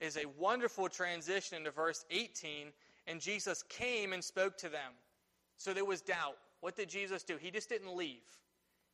is 0.00 0.16
a 0.16 0.26
wonderful 0.38 0.88
transition 0.88 1.56
into 1.56 1.70
verse 1.70 2.04
18. 2.10 2.68
And 3.06 3.20
Jesus 3.20 3.62
came 3.64 4.12
and 4.12 4.22
spoke 4.22 4.58
to 4.58 4.68
them. 4.68 4.92
So 5.56 5.72
there 5.72 5.84
was 5.84 6.00
doubt. 6.00 6.36
What 6.60 6.76
did 6.76 6.88
Jesus 6.88 7.22
do? 7.22 7.36
He 7.40 7.50
just 7.50 7.68
didn't 7.68 7.96
leave. 7.96 8.22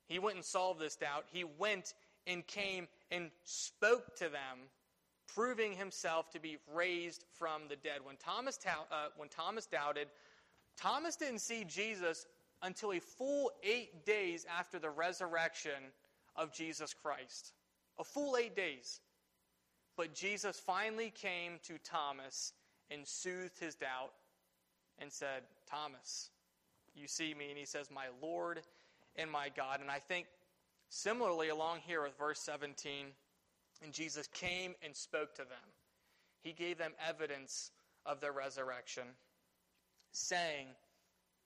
He 0.06 0.18
went 0.18 0.36
and 0.36 0.44
solved 0.44 0.80
this 0.80 0.96
doubt. 0.96 1.24
He 1.30 1.44
went 1.44 1.94
and 2.26 2.46
came 2.46 2.88
and 3.10 3.30
spoke 3.44 4.16
to 4.16 4.24
them, 4.24 4.68
proving 5.34 5.72
himself 5.72 6.30
to 6.30 6.40
be 6.40 6.58
raised 6.74 7.24
from 7.38 7.62
the 7.68 7.76
dead. 7.76 8.00
When 8.02 8.16
Thomas, 8.16 8.58
uh, 8.66 9.08
when 9.16 9.28
Thomas 9.28 9.66
doubted, 9.66 10.08
Thomas 10.76 11.16
didn't 11.16 11.40
see 11.40 11.64
Jesus 11.64 12.26
until 12.62 12.92
a 12.92 13.00
full 13.00 13.50
eight 13.62 14.04
days 14.04 14.46
after 14.58 14.78
the 14.78 14.90
resurrection 14.90 15.92
of 16.36 16.52
Jesus 16.52 16.94
Christ. 16.94 17.52
A 17.98 18.04
full 18.04 18.36
eight 18.36 18.56
days. 18.56 19.00
But 19.96 20.14
Jesus 20.14 20.60
finally 20.60 21.10
came 21.10 21.58
to 21.64 21.74
Thomas 21.78 22.52
and 22.90 23.06
soothed 23.06 23.58
his 23.58 23.74
doubt 23.74 24.12
and 24.98 25.12
said, 25.12 25.42
Thomas, 25.68 26.30
you 26.94 27.06
see 27.06 27.34
me? 27.34 27.48
And 27.50 27.58
he 27.58 27.66
says, 27.66 27.90
My 27.92 28.06
Lord 28.22 28.60
and 29.16 29.30
my 29.30 29.48
God. 29.54 29.80
And 29.80 29.90
I 29.90 29.98
think 29.98 30.26
similarly 30.88 31.48
along 31.48 31.80
here 31.86 32.02
with 32.02 32.16
verse 32.16 32.40
17, 32.40 33.06
and 33.82 33.92
Jesus 33.92 34.26
came 34.28 34.74
and 34.82 34.94
spoke 34.94 35.34
to 35.34 35.42
them. 35.42 35.72
He 36.42 36.52
gave 36.52 36.78
them 36.78 36.92
evidence 37.06 37.70
of 38.06 38.20
their 38.20 38.32
resurrection, 38.32 39.04
saying, 40.12 40.66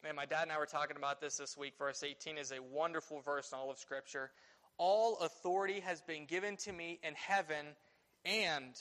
Man, 0.03 0.17
my 0.17 0.27
dad 0.27 0.43
and 0.43 0.53
I 0.53 0.59
were 0.59 0.67
talking 0.67 0.97
about 0.97 1.21
this 1.21 1.37
this 1.37 1.57
week. 1.57 1.75
Verse 1.79 2.03
18 2.03 2.37
is 2.37 2.51
a 2.51 2.61
wonderful 2.61 3.21
verse 3.21 3.53
in 3.53 3.59
all 3.59 3.71
of 3.71 3.79
Scripture. 3.79 4.33
All 4.77 5.17
authority 5.19 5.79
has 5.81 6.01
been 6.01 6.27
given 6.27 6.57
to 6.59 6.73
me 6.73 6.99
in 7.05 7.15
heaven 7.15 7.67
and 8.25 8.75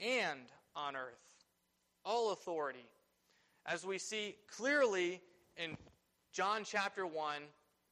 and 0.00 0.40
on 0.74 0.96
earth. 0.96 1.44
All 2.04 2.32
authority. 2.32 2.86
As 3.64 3.86
we 3.86 3.98
see 3.98 4.34
clearly 4.50 5.20
in 5.56 5.76
John 6.32 6.62
chapter 6.64 7.06
1, 7.06 7.42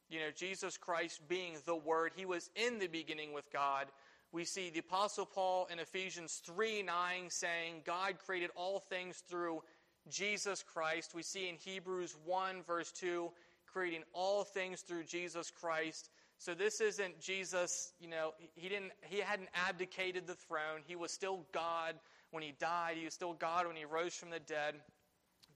you 0.09 0.19
know, 0.19 0.31
Jesus 0.35 0.77
Christ 0.77 1.21
being 1.29 1.55
the 1.65 1.75
Word, 1.75 2.11
he 2.17 2.25
was 2.25 2.49
in 2.55 2.79
the 2.79 2.87
beginning 2.87 3.31
with 3.31 3.49
God. 3.53 3.87
We 4.31 4.45
see 4.45 4.69
the 4.69 4.79
Apostle 4.79 5.25
Paul 5.25 5.67
in 5.71 5.79
Ephesians 5.79 6.41
3 6.45 6.83
9 6.83 7.29
saying, 7.29 7.81
God 7.85 8.15
created 8.25 8.49
all 8.55 8.79
things 8.79 9.23
through 9.27 9.61
Jesus 10.09 10.63
Christ. 10.63 11.13
We 11.13 11.23
see 11.23 11.49
in 11.49 11.55
Hebrews 11.55 12.15
1, 12.25 12.63
verse 12.63 12.91
2, 12.93 13.29
creating 13.71 14.03
all 14.13 14.43
things 14.43 14.81
through 14.81 15.03
Jesus 15.03 15.51
Christ. 15.51 16.09
So 16.37 16.53
this 16.53 16.81
isn't 16.81 17.19
Jesus, 17.19 17.93
you 17.99 18.07
know, 18.07 18.33
he 18.55 18.67
didn't 18.67 18.93
he 19.05 19.19
hadn't 19.19 19.49
abdicated 19.53 20.25
the 20.25 20.33
throne. 20.33 20.81
He 20.87 20.95
was 20.95 21.11
still 21.11 21.45
God 21.51 21.95
when 22.31 22.41
he 22.41 22.53
died. 22.59 22.95
He 22.97 23.05
was 23.05 23.13
still 23.13 23.33
God 23.33 23.67
when 23.67 23.75
he 23.75 23.85
rose 23.85 24.15
from 24.15 24.31
the 24.31 24.39
dead. 24.39 24.75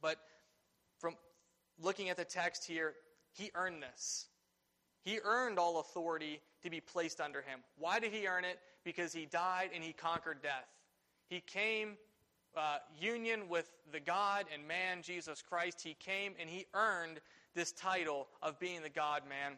But 0.01 0.17
from 0.99 1.15
looking 1.81 2.09
at 2.09 2.17
the 2.17 2.25
text 2.25 2.65
here, 2.65 2.93
he 3.31 3.51
earned 3.55 3.81
this. 3.81 4.27
He 5.05 5.19
earned 5.23 5.59
all 5.59 5.79
authority 5.79 6.41
to 6.63 6.69
be 6.71 6.81
placed 6.81 7.21
under 7.21 7.41
him. 7.41 7.59
Why 7.77 7.99
did 7.99 8.11
he 8.11 8.27
earn 8.27 8.43
it? 8.43 8.59
Because 8.83 9.13
he 9.13 9.27
died 9.27 9.69
and 9.73 9.83
he 9.83 9.93
conquered 9.93 10.41
death. 10.41 10.67
He 11.29 11.41
came 11.41 11.97
uh, 12.57 12.77
union 12.99 13.47
with 13.47 13.69
the 13.91 13.99
God 13.99 14.45
and 14.51 14.67
man, 14.67 15.03
Jesus 15.03 15.43
Christ. 15.47 15.81
He 15.83 15.93
came 15.93 16.33
and 16.39 16.49
he 16.49 16.65
earned 16.73 17.19
this 17.53 17.71
title 17.71 18.27
of 18.41 18.59
being 18.59 18.81
the 18.81 18.89
God 18.89 19.21
man. 19.29 19.53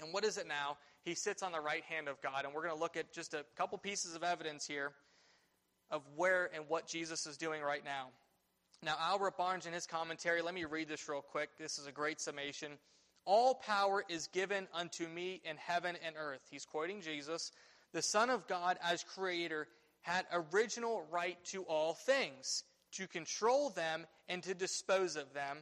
And 0.00 0.12
what 0.12 0.24
is 0.24 0.38
it 0.38 0.48
now? 0.48 0.78
He 1.04 1.14
sits 1.14 1.42
on 1.42 1.52
the 1.52 1.60
right 1.60 1.84
hand 1.84 2.08
of 2.08 2.20
God. 2.22 2.46
And 2.46 2.54
we're 2.54 2.62
going 2.62 2.74
to 2.74 2.80
look 2.80 2.96
at 2.96 3.12
just 3.12 3.34
a 3.34 3.44
couple 3.56 3.76
pieces 3.76 4.14
of 4.14 4.24
evidence 4.24 4.66
here 4.66 4.92
of 5.90 6.02
where 6.16 6.50
and 6.54 6.64
what 6.68 6.86
Jesus 6.86 7.26
is 7.26 7.36
doing 7.36 7.60
right 7.60 7.84
now. 7.84 8.08
Now, 8.82 8.94
Albert 9.00 9.36
Barnes, 9.36 9.66
in 9.66 9.72
his 9.72 9.86
commentary, 9.86 10.40
let 10.40 10.54
me 10.54 10.64
read 10.64 10.88
this 10.88 11.08
real 11.08 11.20
quick. 11.20 11.50
This 11.58 11.78
is 11.78 11.86
a 11.86 11.92
great 11.92 12.20
summation. 12.20 12.72
All 13.24 13.54
power 13.54 14.04
is 14.08 14.28
given 14.28 14.68
unto 14.72 15.06
me 15.06 15.40
in 15.44 15.56
heaven 15.56 15.96
and 16.04 16.16
earth. 16.18 16.40
He's 16.50 16.64
quoting 16.64 17.00
Jesus. 17.00 17.52
The 17.92 18.02
Son 18.02 18.30
of 18.30 18.46
God, 18.46 18.78
as 18.82 19.04
creator, 19.04 19.68
had 20.02 20.26
original 20.32 21.04
right 21.10 21.36
to 21.46 21.62
all 21.64 21.94
things, 21.94 22.64
to 22.92 23.06
control 23.06 23.70
them 23.70 24.06
and 24.28 24.42
to 24.42 24.54
dispose 24.54 25.16
of 25.16 25.32
them. 25.34 25.58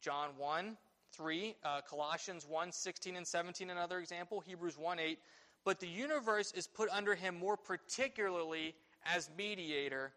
John 0.00 0.30
1, 0.36 0.76
3, 1.12 1.54
uh, 1.64 1.80
Colossians 1.88 2.46
1, 2.46 2.72
16 2.72 3.16
and 3.16 3.26
17, 3.26 3.70
another 3.70 3.98
example, 3.98 4.40
Hebrews 4.40 4.78
1, 4.78 4.98
8. 4.98 5.18
But 5.64 5.80
the 5.80 5.88
universe 5.88 6.52
is 6.52 6.66
put 6.66 6.88
under 6.90 7.14
him 7.14 7.38
more 7.38 7.56
particularly 7.56 8.74
as 9.04 9.30
mediator, 9.36 10.12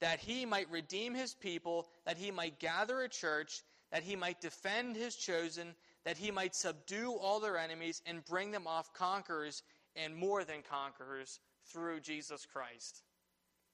that 0.00 0.20
he 0.20 0.44
might 0.44 0.70
redeem 0.70 1.14
his 1.14 1.34
people, 1.34 1.88
that 2.04 2.16
he 2.16 2.30
might 2.30 2.58
gather 2.58 3.00
a 3.00 3.08
church, 3.08 3.62
that 3.90 4.02
he 4.02 4.16
might 4.16 4.40
defend 4.40 4.96
his 4.96 5.16
chosen, 5.16 5.74
that 6.06 6.16
he 6.16 6.30
might 6.30 6.54
subdue 6.54 7.14
all 7.20 7.40
their 7.40 7.58
enemies 7.58 8.00
and 8.06 8.24
bring 8.24 8.52
them 8.52 8.64
off 8.64 8.94
conquerors 8.94 9.64
and 9.96 10.14
more 10.14 10.44
than 10.44 10.62
conquerors 10.62 11.40
through 11.64 11.98
Jesus 11.98 12.46
Christ. 12.46 13.02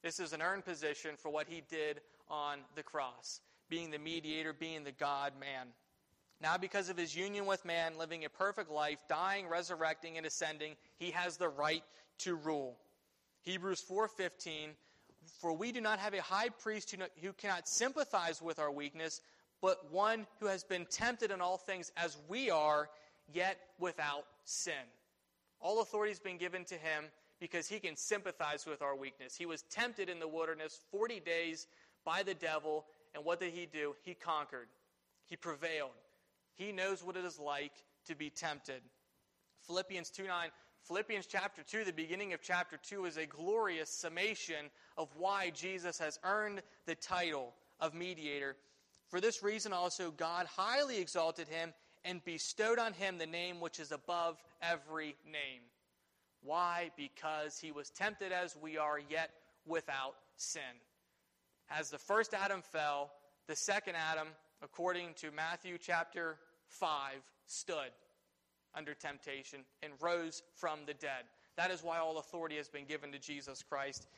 This 0.03 0.19
is 0.19 0.33
an 0.33 0.41
earned 0.41 0.65
position 0.65 1.11
for 1.19 1.31
what 1.31 1.47
he 1.47 1.63
did 1.69 2.01
on 2.31 2.61
the 2.75 2.83
cross, 2.83 3.43
being 3.69 3.91
the 3.91 3.99
mediator, 3.99 4.55
being 4.55 4.83
the 4.83 4.93
God 4.93 5.35
man. 5.39 5.69
Now, 6.41 6.57
because 6.57 6.89
of 6.89 6.97
his 6.97 7.15
union 7.15 7.45
with 7.45 7.67
man, 7.67 7.99
living 7.99 8.25
a 8.25 8.31
perfect 8.31 8.71
life, 8.71 9.05
dying, 9.11 9.47
resurrecting, 9.47 10.17
and 10.17 10.25
ascending, 10.25 10.77
he 10.97 11.11
has 11.11 11.37
the 11.37 11.51
right 11.51 11.85
to 12.21 12.35
rule. 12.35 12.79
Hebrews 13.43 13.83
4:15 13.83 14.75
For 15.39 15.53
we 15.53 15.71
do 15.71 15.83
not 15.83 15.99
have 15.99 16.15
a 16.15 16.23
high 16.23 16.49
priest 16.49 16.97
who 17.21 17.33
cannot 17.35 17.69
sympathize 17.69 18.41
with 18.41 18.59
our 18.59 18.73
weakness, 18.73 19.21
but 19.63 19.91
one 19.93 20.27
who 20.41 20.47
has 20.47 20.65
been 20.65 20.85
tempted 20.91 21.31
in 21.31 21.41
all 21.41 21.57
things 21.57 21.93
as 21.97 22.19
we 22.29 22.51
are, 22.51 22.91
yet 23.33 23.57
without 23.79 24.25
sin. 24.45 24.75
All 25.61 25.81
authority 25.81 26.11
has 26.11 26.19
been 26.19 26.37
given 26.37 26.65
to 26.65 26.75
him 26.75 27.05
because 27.41 27.69
he 27.69 27.79
can 27.79 27.97
sympathize 27.97 28.67
with 28.67 28.83
our 28.83 28.97
weakness. 28.97 29.37
He 29.37 29.47
was 29.47 29.63
tempted 29.71 30.09
in 30.09 30.19
the 30.19 30.29
wilderness 30.29 30.81
40 30.91 31.21
days 31.21 31.69
by 32.05 32.25
the 32.25 32.35
devil, 32.35 32.85
and 33.15 33.25
what 33.25 33.39
did 33.39 33.53
he 33.53 33.67
do? 33.67 33.95
He 34.03 34.15
conquered. 34.15 34.67
He 35.29 35.37
prevailed. 35.37 35.91
He 36.55 36.73
knows 36.73 37.05
what 37.05 37.17
it 37.17 37.25
is 37.25 37.39
like 37.39 37.73
to 38.07 38.17
be 38.17 38.31
tempted. 38.31 38.83
Philippians 39.67 40.11
2 40.11 40.25
9. 40.25 40.51
Philippians 40.83 41.27
chapter 41.27 41.63
2, 41.63 41.85
the 41.85 41.93
beginning 41.93 42.33
of 42.33 42.43
chapter 42.43 42.77
2, 42.77 43.05
is 43.05 43.17
a 43.17 43.25
glorious 43.25 43.89
summation 43.89 44.67
of 44.99 45.09
why 45.17 45.51
Jesus 45.51 45.97
has 46.01 46.19
earned 46.25 46.61
the 46.87 46.97
title 46.97 47.55
of 47.79 47.95
mediator. 47.95 48.57
For 49.13 49.21
this 49.21 49.45
reason 49.45 49.73
also, 49.73 50.11
God 50.11 50.47
highly 50.47 50.99
exalted 50.99 51.47
him 51.47 51.73
and 52.05 52.25
bestowed 52.25 52.81
on 52.81 52.95
him 52.95 53.19
the 53.19 53.27
name 53.27 53.61
which 53.61 53.79
is 53.79 53.93
above 53.93 54.43
every 54.61 55.15
name 55.25 55.61
why? 56.43 56.91
Because 56.97 57.59
he 57.59 57.71
was 57.71 57.91
tempted 57.91 58.33
as 58.33 58.57
we 58.61 58.77
are, 58.77 58.99
yet 58.99 59.31
without 59.65 60.15
sin. 60.37 60.63
As 61.71 61.91
the 61.91 61.99
first 61.99 62.35
Adam 62.35 62.63
fell, 62.63 63.11
the 63.47 63.57
second 63.57 63.95
Adam, 63.97 64.29
according 64.63 65.15
to 65.15 65.31
Matthew 65.31 65.79
chapter 65.79 66.37
5, 66.67 67.15
stood 67.47 67.93
under 68.75 68.95
temptation 68.95 69.61
and 69.83 69.93
rose 70.01 70.43
from 70.57 70.81
the 70.87 70.95
dead. 70.95 71.25
That 71.57 71.71
is 71.71 71.83
why 71.83 71.99
all 71.99 72.19
authority 72.19 72.57
has 72.57 72.69
been 72.69 72.87
given 72.87 73.13
to 73.13 73.19
Jesus 73.19 73.63
Christ. 73.63 74.09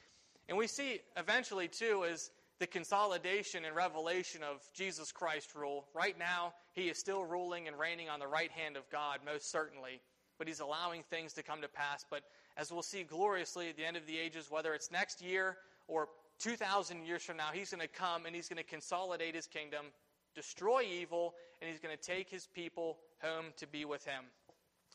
And 0.49 0.57
we 0.57 0.67
see 0.67 1.01
eventually, 1.17 1.69
too, 1.69 2.05
is 2.05 2.31
the 2.61 2.67
consolidation 2.67 3.65
and 3.65 3.75
revelation 3.75 4.43
of 4.43 4.61
Jesus 4.75 5.13
Christ's 5.13 5.55
rule. 5.57 5.87
Right 5.95 6.19
now, 6.19 6.55
he 6.73 6.89
is 6.89 6.99
still 6.99 7.25
ruling 7.25 7.69
and 7.69 7.79
reigning 7.79 8.09
on 8.09 8.21
the 8.21 8.27
right 8.27 8.51
hand 8.51 8.77
of 8.77 8.89
God, 8.91 9.21
most 9.25 9.51
certainly 9.51 10.01
but 10.39 10.49
he's 10.49 10.61
allowing 10.61 11.03
things 11.03 11.33
to 11.35 11.43
come 11.43 11.63
to 11.63 11.69
pass. 11.69 12.05
But 12.09 12.23
as 12.57 12.73
we'll 12.73 12.83
see 12.83 13.03
gloriously 13.03 13.69
at 13.69 13.77
the 13.77 13.85
end 13.85 13.97
of 13.97 14.07
the 14.07 14.19
ages, 14.19 14.51
whether 14.51 14.75
it's 14.75 14.91
next 14.91 15.23
year 15.23 15.57
or 15.89 16.09
2,000 16.41 17.05
years 17.05 17.23
from 17.23 17.37
now, 17.37 17.51
he's 17.53 17.71
going 17.71 17.81
to 17.81 17.89
come 17.89 18.27
and 18.27 18.35
he's 18.35 18.49
going 18.49 18.63
to 18.63 18.69
consolidate 18.69 19.35
his 19.35 19.47
kingdom, 19.47 19.87
destroy 20.35 20.83
evil, 20.83 21.35
and 21.61 21.71
he's 21.71 21.81
going 21.81 21.97
to 21.97 22.03
take 22.03 22.29
his 22.29 22.47
people 22.47 22.99
home 23.23 23.47
to 23.57 23.67
be 23.67 23.85
with 23.85 24.05
him. 24.05 24.25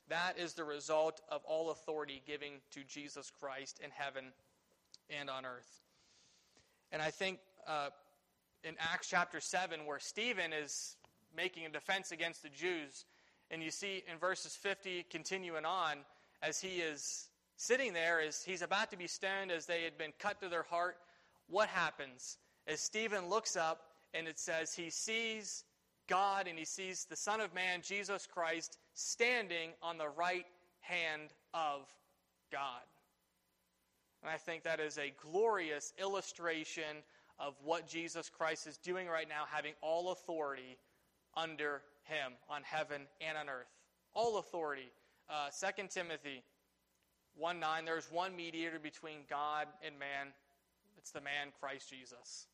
That 0.09 0.37
is 0.37 0.53
the 0.53 0.63
result 0.63 1.21
of 1.29 1.41
all 1.45 1.71
authority 1.71 2.21
giving 2.25 2.53
to 2.71 2.83
Jesus 2.83 3.31
Christ 3.39 3.79
in 3.83 3.91
heaven 3.91 4.25
and 5.09 5.29
on 5.29 5.45
earth. 5.45 5.81
And 6.91 7.01
I 7.01 7.11
think 7.11 7.39
uh, 7.67 7.89
in 8.63 8.75
Acts 8.79 9.07
chapter 9.09 9.39
7, 9.39 9.85
where 9.85 9.99
Stephen 9.99 10.53
is 10.53 10.97
making 11.35 11.65
a 11.65 11.69
defense 11.69 12.11
against 12.11 12.43
the 12.43 12.49
Jews, 12.49 13.05
and 13.51 13.63
you 13.63 13.71
see 13.71 14.03
in 14.11 14.17
verses 14.17 14.55
50 14.55 15.05
continuing 15.09 15.65
on, 15.65 15.97
as 16.41 16.59
he 16.59 16.79
is 16.79 17.29
sitting 17.57 17.93
there, 17.93 18.21
as 18.21 18.43
he's 18.43 18.61
about 18.61 18.91
to 18.91 18.97
be 18.97 19.07
stoned, 19.07 19.51
as 19.51 19.65
they 19.65 19.83
had 19.83 19.97
been 19.97 20.13
cut 20.19 20.39
to 20.41 20.49
their 20.49 20.63
heart, 20.63 20.97
what 21.47 21.67
happens? 21.69 22.37
As 22.67 22.79
Stephen 22.79 23.29
looks 23.29 23.55
up, 23.55 23.81
and 24.13 24.27
it 24.27 24.39
says 24.39 24.73
he 24.73 24.89
sees 24.89 25.63
God 26.07 26.47
and 26.47 26.57
he 26.57 26.65
sees 26.65 27.05
the 27.05 27.15
Son 27.15 27.39
of 27.39 27.53
Man, 27.53 27.81
Jesus 27.83 28.27
Christ, 28.27 28.79
standing 28.95 29.71
on 29.81 29.97
the 29.97 30.09
right 30.09 30.45
hand 30.81 31.33
of 31.53 31.87
God. 32.51 32.81
And 34.21 34.31
I 34.31 34.37
think 34.37 34.63
that 34.63 34.79
is 34.79 34.97
a 34.97 35.13
glorious 35.21 35.93
illustration 35.99 37.03
of 37.39 37.53
what 37.63 37.87
Jesus 37.87 38.29
Christ 38.29 38.67
is 38.67 38.77
doing 38.77 39.07
right 39.07 39.27
now, 39.27 39.43
having 39.49 39.73
all 39.81 40.11
authority 40.11 40.77
under 41.35 41.81
him 42.03 42.33
on 42.49 42.63
heaven 42.63 43.03
and 43.21 43.37
on 43.37 43.49
earth. 43.49 43.69
All 44.13 44.39
authority. 44.39 44.91
Uh, 45.29 45.49
2 45.49 45.83
Timothy 45.89 46.43
1 47.37 47.59
9, 47.59 47.85
there's 47.85 48.11
one 48.11 48.35
mediator 48.35 48.79
between 48.79 49.19
God 49.29 49.67
and 49.85 49.97
man. 49.97 50.33
It's 50.97 51.11
the 51.11 51.21
man, 51.21 51.47
Christ 51.59 51.89
Jesus. 51.89 52.47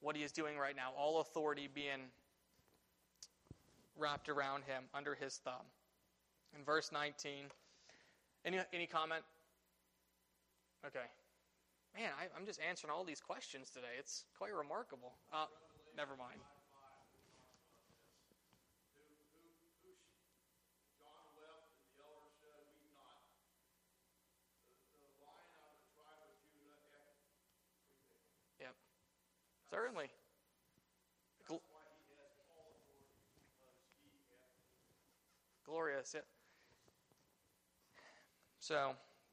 What 0.00 0.16
he 0.16 0.22
is 0.22 0.32
doing 0.32 0.58
right 0.58 0.76
now, 0.76 0.90
all 0.98 1.20
authority 1.20 1.68
being 1.72 2.10
wrapped 3.96 4.28
around 4.28 4.64
him 4.64 4.84
under 4.92 5.14
his 5.14 5.36
thumb. 5.42 5.64
In 6.56 6.64
verse 6.64 6.90
19, 6.92 7.46
any, 8.44 8.58
any 8.72 8.86
comment? 8.86 9.22
Okay. 10.86 11.06
Man, 11.96 12.10
I, 12.20 12.38
am 12.38 12.44
just 12.44 12.60
answering 12.60 12.92
all 12.92 13.04
these 13.04 13.22
questions 13.22 13.70
today. 13.70 13.96
It's 13.98 14.26
quite 14.36 14.52
remarkable. 14.52 15.14
Uh, 15.32 15.46
never 15.96 16.14
mind. 16.14 16.40
Yep. 28.60 28.74
Certainly. 29.70 30.10
Gl- 31.48 31.60
Glorious. 35.64 36.12
Yeah. 36.14 36.20
So, 38.60 38.92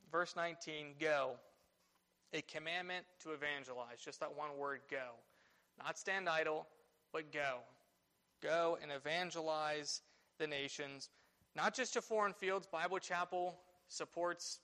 verse 0.09 0.38
19, 0.38 0.93
go 0.97 1.34
a 2.34 2.41
commandment 2.41 3.05
to 3.23 3.31
evangelize. 3.31 3.99
Just 4.03 4.19
that 4.19 4.36
one 4.36 4.57
word, 4.57 4.81
go. 4.89 5.11
Not 5.84 5.97
stand 5.97 6.27
idle, 6.27 6.67
but 7.11 7.31
go. 7.31 7.59
Go 8.41 8.77
and 8.81 8.91
evangelize 8.91 10.01
the 10.38 10.47
nations, 10.47 11.09
not 11.55 11.73
just 11.73 11.93
to 11.93 12.01
foreign 12.01 12.34
fields. 12.34 12.67
Bible 12.67 12.99
Chapel 12.99 13.55
supports 13.88 14.59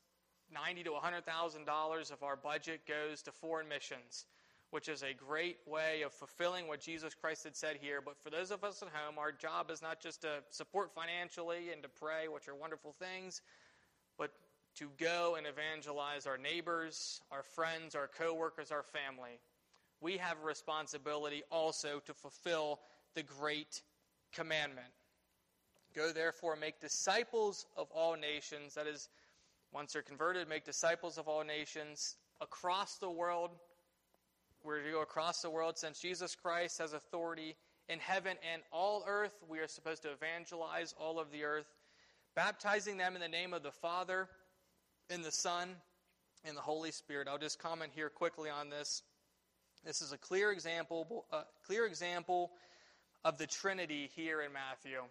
ninety 0.54 0.84
to 0.84 0.94
hundred 0.96 1.26
thousand 1.26 1.66
dollars 1.66 2.12
of 2.12 2.24
our 2.24 2.36
budget 2.36 2.82
goes 2.88 3.22
to 3.22 3.32
foreign 3.32 3.68
missions, 3.68 4.26
which 4.72 4.90
is 4.90 5.04
a 5.04 5.14
great 5.14 5.58
way 5.66 6.02
of 6.02 6.12
fulfilling 6.12 6.68
what 6.68 6.82
Jesus 6.82 7.14
Christ 7.14 7.44
had 7.44 7.56
said 7.56 7.78
here. 7.80 8.02
But 8.04 8.18
for 8.22 8.30
those 8.30 8.52
of 8.52 8.64
us 8.64 8.82
at 8.82 8.90
home, 8.90 9.18
our 9.18 9.32
job 9.32 9.72
is 9.72 9.82
not 9.82 10.02
just 10.02 10.22
to 10.24 10.42
support 10.50 10.92
financially 10.94 11.72
and 11.72 11.82
to 11.84 11.90
pray, 11.90 12.28
which 12.28 12.48
are 12.48 12.56
wonderful 12.56 12.94
things, 13.00 13.42
but 14.18 14.32
to 14.80 14.90
go 14.98 15.36
and 15.38 15.46
evangelize 15.46 16.26
our 16.26 16.38
neighbors, 16.38 17.20
our 17.32 17.44
friends, 17.44 17.96
our 17.96 18.08
coworkers, 18.08 18.72
our 18.72 18.84
family. 18.84 19.42
We 20.00 20.16
have 20.18 20.38
a 20.42 20.46
responsibility 20.46 21.44
also 21.52 22.00
to 22.06 22.14
fulfill 22.14 22.80
the 23.14 23.24
great 23.24 23.82
commandment. 24.32 24.88
Go 25.94 26.14
therefore, 26.14 26.56
make 26.56 26.80
disciples 26.80 27.66
of 27.76 27.92
all 27.92 28.16
nations. 28.16 28.76
That 28.76 28.88
is, 28.88 29.10
once 29.74 29.92
they're 29.92 30.02
converted, 30.02 30.48
make 30.48 30.64
disciples 30.64 31.18
of 31.18 31.28
all 31.28 31.44
nations 31.44 32.16
across 32.40 32.96
the 33.00 33.10
world. 33.10 33.52
We're 34.64 34.82
to 34.82 34.92
go 34.92 35.02
across 35.02 35.42
the 35.42 35.50
world 35.50 35.78
since 35.78 36.00
Jesus 36.00 36.36
Christ 36.36 36.78
has 36.78 36.94
authority 36.94 37.58
in 37.90 38.00
heaven 38.00 38.38
and 38.54 38.62
all 38.72 39.04
earth. 39.06 39.44
We 39.50 39.60
are 39.60 39.68
supposed 39.68 40.04
to 40.04 40.12
evangelize 40.12 40.96
all 40.98 41.20
of 41.20 41.32
the 41.32 41.44
earth, 41.44 41.68
baptizing 42.34 42.96
them 42.96 43.16
in 43.16 43.22
the 43.22 43.28
name 43.28 43.54
of 43.54 43.64
the 43.64 43.72
Father 43.72 44.30
in 45.10 45.22
the 45.22 45.32
Son, 45.32 45.76
and 46.46 46.56
the 46.56 46.62
Holy 46.62 46.92
Spirit. 46.92 47.28
I'll 47.28 47.38
just 47.38 47.60
comment 47.60 47.92
here 47.94 48.10
quickly 48.10 48.50
on 48.50 48.70
this. 48.70 49.04
This 49.86 50.02
is 50.02 50.12
a 50.12 50.18
clear 50.18 50.52
example, 50.52 51.26
a 51.32 51.42
clear 51.66 51.86
example 51.86 52.52
of 53.24 53.38
the 53.38 53.48
Trinity 53.48 54.10
here 54.16 54.42
in 54.42 54.54
Matthew. 54.54 55.02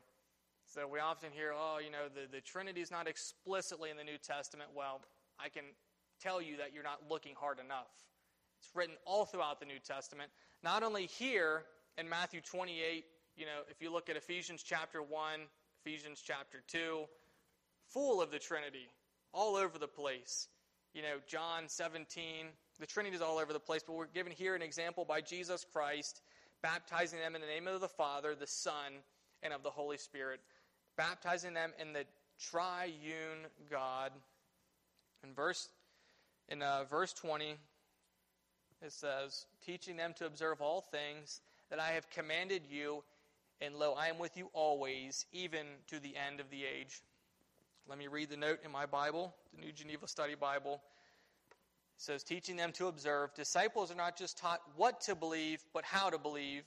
So 0.66 0.86
we 0.86 1.00
often 1.00 1.30
hear, 1.32 1.52
oh, 1.54 1.78
you 1.82 1.90
know, 1.90 2.08
the, 2.14 2.30
the 2.30 2.40
Trinity 2.40 2.80
is 2.80 2.90
not 2.90 3.08
explicitly 3.08 3.90
in 3.90 3.96
the 3.96 4.04
New 4.04 4.18
Testament. 4.18 4.70
Well, 4.74 5.00
I 5.38 5.48
can 5.48 5.64
tell 6.22 6.42
you 6.42 6.58
that 6.58 6.74
you're 6.74 6.82
not 6.82 7.00
looking 7.08 7.34
hard 7.34 7.58
enough. 7.58 7.90
It's 8.60 8.70
written 8.74 8.96
all 9.04 9.24
throughout 9.24 9.60
the 9.60 9.66
New 9.66 9.78
Testament. 9.78 10.30
Not 10.62 10.82
only 10.82 11.06
here 11.06 11.62
in 11.96 12.08
Matthew 12.08 12.40
28, 12.40 13.04
you 13.36 13.46
know, 13.46 13.62
if 13.70 13.80
you 13.80 13.92
look 13.92 14.10
at 14.10 14.16
Ephesians 14.16 14.62
chapter 14.62 15.02
1, 15.02 15.40
Ephesians 15.84 16.22
chapter 16.24 16.58
2, 16.66 17.04
full 17.88 18.20
of 18.20 18.30
the 18.30 18.38
Trinity 18.38 18.88
all 19.32 19.56
over 19.56 19.78
the 19.78 19.88
place. 19.88 20.48
You 20.94 21.02
know, 21.02 21.16
John 21.26 21.64
17, 21.68 22.46
the 22.80 22.86
Trinity 22.86 23.14
is 23.14 23.22
all 23.22 23.38
over 23.38 23.52
the 23.52 23.60
place, 23.60 23.82
but 23.86 23.94
we're 23.94 24.06
given 24.06 24.32
here 24.32 24.54
an 24.54 24.62
example 24.62 25.04
by 25.04 25.20
Jesus 25.20 25.64
Christ, 25.72 26.22
baptizing 26.62 27.20
them 27.20 27.34
in 27.34 27.40
the 27.40 27.46
name 27.46 27.68
of 27.68 27.80
the 27.80 27.88
Father, 27.88 28.34
the 28.34 28.46
Son, 28.46 28.92
and 29.42 29.52
of 29.52 29.62
the 29.62 29.70
Holy 29.70 29.98
Spirit, 29.98 30.40
baptizing 30.96 31.54
them 31.54 31.72
in 31.80 31.92
the 31.92 32.04
triune 32.38 33.46
God. 33.70 34.12
In 35.22 35.34
verse 35.34 35.68
in 36.48 36.62
uh, 36.62 36.84
verse 36.90 37.12
20, 37.12 37.56
it 38.80 38.92
says, 38.92 39.46
teaching 39.64 39.96
them 39.96 40.14
to 40.16 40.26
observe 40.26 40.60
all 40.60 40.80
things 40.80 41.40
that 41.70 41.78
I 41.78 41.88
have 41.88 42.08
commanded 42.10 42.62
you, 42.70 43.04
and 43.60 43.74
lo, 43.74 43.92
I 43.92 44.08
am 44.08 44.18
with 44.18 44.36
you 44.36 44.48
always, 44.54 45.26
even 45.32 45.66
to 45.88 46.00
the 46.00 46.14
end 46.16 46.40
of 46.40 46.48
the 46.50 46.64
age. 46.64 47.02
Let 47.88 47.96
me 47.96 48.06
read 48.06 48.28
the 48.28 48.36
note 48.36 48.58
in 48.66 48.70
my 48.70 48.84
Bible, 48.84 49.34
the 49.54 49.64
New 49.64 49.72
Geneva 49.72 50.06
Study 50.06 50.34
Bible. 50.34 50.82
It 51.96 52.02
says, 52.02 52.22
teaching 52.22 52.54
them 52.54 52.70
to 52.72 52.88
observe. 52.88 53.32
Disciples 53.34 53.90
are 53.90 53.94
not 53.94 54.14
just 54.14 54.36
taught 54.36 54.60
what 54.76 55.00
to 55.02 55.14
believe, 55.14 55.64
but 55.72 55.86
how 55.86 56.10
to 56.10 56.18
believe. 56.18 56.64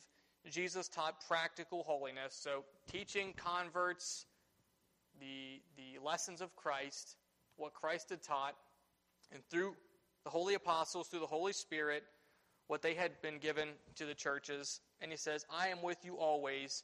Jesus 0.50 0.88
taught 0.88 1.24
practical 1.28 1.84
holiness. 1.84 2.34
So, 2.34 2.64
teaching 2.92 3.36
converts 3.38 4.26
the, 5.20 5.62
the 5.78 6.04
lessons 6.04 6.42
of 6.42 6.56
Christ, 6.56 7.18
what 7.56 7.76
Christ 7.76 8.10
had 8.10 8.24
taught, 8.24 8.56
and 9.32 9.44
through 9.52 9.76
the 10.24 10.32
holy 10.32 10.56
apostles, 10.56 11.08
through 11.08 11.20
the 11.20 11.28
Holy 11.28 11.54
Spirit, 11.54 12.04
what 12.66 12.82
they 12.82 12.96
had 12.96 13.12
been 13.22 13.38
given 13.38 13.70
to 13.98 14.08
the 14.08 14.16
churches. 14.16 14.82
And 15.02 15.12
he 15.12 15.18
says, 15.18 15.46
I 15.56 15.68
am 15.68 15.84
with 15.84 16.04
you 16.04 16.18
always. 16.18 16.84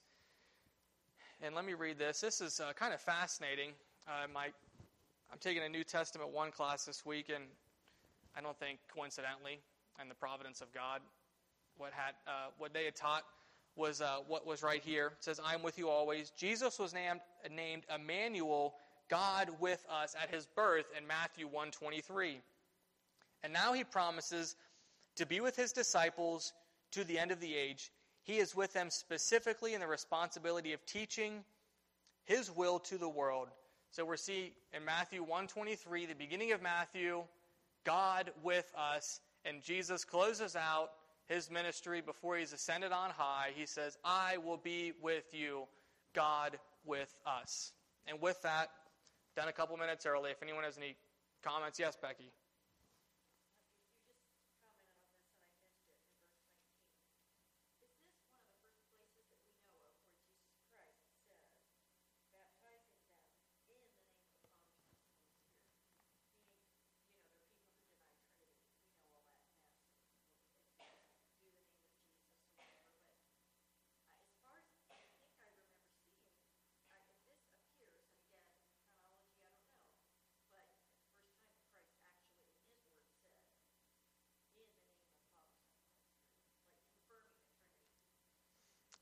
And 1.41 1.55
let 1.55 1.65
me 1.65 1.73
read 1.73 1.97
this. 1.97 2.21
This 2.21 2.39
is 2.39 2.59
uh, 2.59 2.73
kind 2.73 2.93
of 2.93 3.01
fascinating. 3.01 3.71
Uh, 4.07 4.25
my, 4.33 4.45
I'm 5.29 5.37
taking 5.41 5.63
a 5.63 5.67
New 5.67 5.83
Testament 5.83 6.31
1 6.31 6.51
class 6.51 6.85
this 6.85 7.05
week, 7.05 7.29
and 7.33 7.43
I 8.37 8.41
don't 8.41 8.57
think 8.57 8.79
coincidentally, 8.95 9.59
and 9.99 10.09
the 10.09 10.15
providence 10.15 10.61
of 10.61 10.73
God, 10.73 11.01
what, 11.77 11.91
had, 11.91 12.13
uh, 12.25 12.51
what 12.57 12.73
they 12.73 12.85
had 12.85 12.95
taught 12.95 13.23
was 13.75 13.99
uh, 13.99 14.19
what 14.25 14.47
was 14.47 14.63
right 14.63 14.81
here. 14.81 15.07
It 15.07 15.23
says, 15.25 15.41
I 15.45 15.53
am 15.53 15.61
with 15.61 15.77
you 15.77 15.89
always. 15.89 16.31
Jesus 16.37 16.79
was 16.79 16.93
named, 16.93 17.19
named 17.53 17.83
Emmanuel, 17.93 18.75
God 19.09 19.49
with 19.59 19.85
us, 19.91 20.15
at 20.21 20.33
his 20.33 20.45
birth 20.45 20.85
in 20.97 21.05
Matthew 21.05 21.49
1.23. 21.49 22.35
And 23.43 23.51
now 23.51 23.73
he 23.73 23.83
promises 23.83 24.55
to 25.17 25.25
be 25.25 25.41
with 25.41 25.57
his 25.57 25.73
disciples 25.73 26.53
to 26.91 27.03
the 27.03 27.19
end 27.19 27.31
of 27.31 27.41
the 27.41 27.53
age. 27.53 27.91
He 28.23 28.37
is 28.37 28.55
with 28.55 28.71
them 28.71 28.89
specifically 28.89 29.73
in 29.73 29.81
the 29.81 29.87
responsibility 29.87 30.71
of 30.71 30.85
teaching 30.85 31.43
his 32.23 32.49
will 32.49 32.79
to 32.79 32.97
the 32.97 33.09
world 33.09 33.49
so 33.91 34.05
we 34.05 34.17
see 34.17 34.53
in 34.73 34.85
Matthew 34.85 35.21
123, 35.21 36.05
the 36.05 36.13
beginning 36.13 36.51
of 36.51 36.61
Matthew, 36.61 37.23
God 37.85 38.31
with 38.43 38.71
us, 38.77 39.19
and 39.45 39.63
Jesus 39.63 40.03
closes 40.03 40.55
out 40.55 40.89
his 41.27 41.49
ministry 41.49 42.01
before 42.01 42.37
he's 42.37 42.53
ascended 42.53 42.91
on 42.91 43.09
high. 43.09 43.49
He 43.55 43.65
says, 43.65 43.97
I 44.03 44.37
will 44.37 44.57
be 44.57 44.93
with 45.01 45.25
you, 45.33 45.63
God 46.13 46.59
with 46.85 47.13
us. 47.25 47.71
And 48.07 48.21
with 48.21 48.41
that, 48.43 48.69
done 49.35 49.47
a 49.47 49.53
couple 49.53 49.75
minutes 49.77 50.05
early. 50.05 50.31
If 50.31 50.41
anyone 50.41 50.63
has 50.63 50.77
any 50.77 50.95
comments, 51.43 51.79
yes, 51.79 51.97
Becky. 52.01 52.31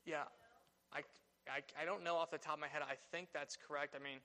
Yeah, 0.06 0.24
I, 0.92 1.00
I, 1.50 1.60
I 1.82 1.84
don't 1.86 2.04
know 2.04 2.16
off 2.16 2.30
the 2.30 2.38
top 2.38 2.54
of 2.54 2.60
my 2.60 2.68
head. 2.68 2.82
I 2.82 2.96
think 3.12 3.28
that's 3.34 3.56
correct. 3.68 3.94
I 3.98 4.02
mean, 4.02 4.18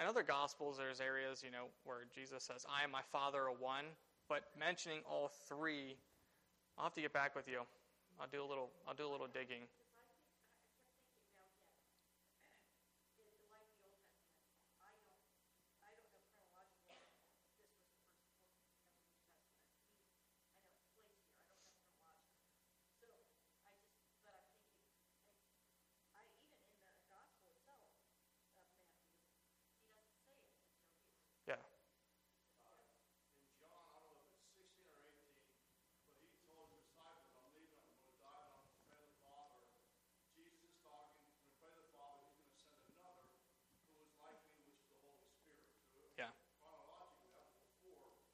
in 0.00 0.06
other 0.06 0.22
gospels, 0.24 0.78
there's 0.78 1.00
areas 1.00 1.42
you 1.44 1.50
know 1.52 1.66
where 1.84 2.06
Jesus 2.14 2.44
says, 2.44 2.66
"I 2.70 2.84
and 2.84 2.92
my 2.92 3.02
Father 3.12 3.42
are 3.42 3.52
one," 3.52 3.86
but 4.28 4.44
mentioning 4.58 5.00
all 5.10 5.30
three, 5.48 5.96
I'll 6.78 6.84
have 6.86 6.94
to 6.94 7.02
get 7.02 7.12
back 7.12 7.36
with 7.36 7.48
you. 7.48 7.62
I'll 8.20 8.28
do 8.32 8.42
a 8.42 8.48
little. 8.48 8.70
I'll 8.88 8.94
do 8.94 9.06
a 9.08 9.12
little 9.12 9.28
digging. 9.28 9.62
Yeah. 31.48 31.56
in 33.42 33.54
John, 33.56 33.86
I 33.94 33.98
don't 34.02 34.12
know 34.12 34.22
if 34.24 34.32
it's 34.34 34.52
16 34.56 34.88
or 34.92 35.00
18, 35.02 35.40
but 36.06 36.16
he 36.20 36.28
told 36.46 36.70
his 36.72 36.82
disciples, 36.84 37.32
I'm 37.36 37.50
leaving, 37.54 37.80
I'm 37.82 37.94
going 37.96 38.06
to 38.10 38.16
die, 38.20 38.46
and 38.48 38.56
I'm 38.56 38.60
going 38.62 38.72
to 38.74 38.80
pray 38.86 38.98
to 39.02 39.06
the 39.08 39.18
Father. 39.22 39.66
Jesus 40.34 40.60
is 40.62 40.74
talking, 40.82 41.22
when 41.26 41.40
we 41.42 41.50
pray 41.58 41.72
to 41.72 41.80
the 41.82 41.92
Father, 41.94 42.24
he's 42.28 42.38
going 42.40 42.54
to 42.56 42.60
send 42.64 42.82
another 42.88 43.26
who 43.88 43.98
is 44.02 44.12
like 44.18 44.40
me, 44.50 44.62
which 44.66 44.80
is 44.80 44.88
the 44.90 44.98
Holy 45.00 45.24
Spirit. 45.26 45.66
So 45.92 46.12
Yeah. 46.18 46.32
chronologically, 46.58 47.30
that 47.32 47.44
was 47.46 47.56
before 47.60 47.96
the 47.96 48.06
res- 48.08 48.30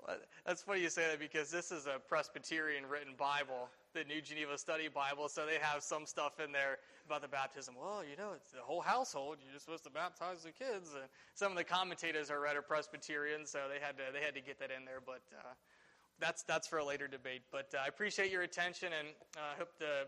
That's 0.45 0.63
funny 0.63 0.81
you 0.81 0.89
say 0.89 1.07
that 1.09 1.19
because 1.19 1.51
this 1.51 1.71
is 1.71 1.85
a 1.85 1.99
Presbyterian 1.99 2.85
written 2.89 3.13
Bible, 3.17 3.69
the 3.93 4.03
New 4.03 4.21
Geneva 4.21 4.57
Study 4.57 4.87
Bible. 4.87 5.29
So 5.29 5.45
they 5.45 5.57
have 5.61 5.83
some 5.83 6.05
stuff 6.05 6.39
in 6.43 6.51
there 6.51 6.79
about 7.05 7.21
the 7.21 7.27
baptism. 7.27 7.75
Well, 7.79 8.03
you 8.03 8.17
know, 8.17 8.31
it's 8.35 8.51
the 8.51 8.61
whole 8.61 8.81
household. 8.81 9.37
You're 9.49 9.59
supposed 9.59 9.83
to 9.83 9.89
baptize 9.89 10.43
the 10.43 10.51
kids. 10.51 10.93
And 10.93 11.03
some 11.35 11.51
of 11.51 11.57
the 11.57 11.63
commentators 11.63 12.29
are 12.29 12.45
are 12.45 12.61
Presbyterian, 12.61 13.45
so 13.45 13.59
they 13.71 13.83
had 13.83 13.97
to 13.97 14.03
they 14.13 14.23
had 14.23 14.35
to 14.35 14.41
get 14.41 14.59
that 14.59 14.71
in 14.71 14.85
there. 14.85 14.99
But 15.05 15.21
uh, 15.37 15.53
that's 16.19 16.43
that's 16.43 16.67
for 16.67 16.79
a 16.79 16.85
later 16.85 17.07
debate. 17.07 17.43
But 17.51 17.73
uh, 17.73 17.83
I 17.85 17.87
appreciate 17.87 18.31
your 18.31 18.43
attention, 18.43 18.89
and 18.97 19.09
uh, 19.37 19.53
I 19.55 19.57
hope 19.57 19.69
the 19.79 20.07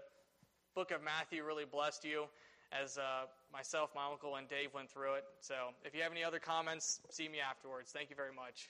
book 0.76 0.92
of 0.92 1.04
Matthew 1.04 1.44
really 1.44 1.66
blessed 1.66 2.04
you. 2.06 2.26
As 2.72 2.98
uh, 2.98 3.28
myself, 3.52 3.92
my 3.94 4.10
uncle, 4.10 4.38
and 4.38 4.50
Dave 4.50 4.74
went 4.74 4.90
through 4.90 5.14
it. 5.14 5.26
So, 5.42 5.54
if 5.86 5.94
you 5.94 6.02
have 6.02 6.12
any 6.12 6.24
other 6.24 6.40
comments, 6.40 7.02
see 7.12 7.30
me 7.30 7.38
afterwards. 7.40 7.92
Thank 7.92 8.10
you 8.10 8.16
very 8.16 8.34
much. 8.34 8.70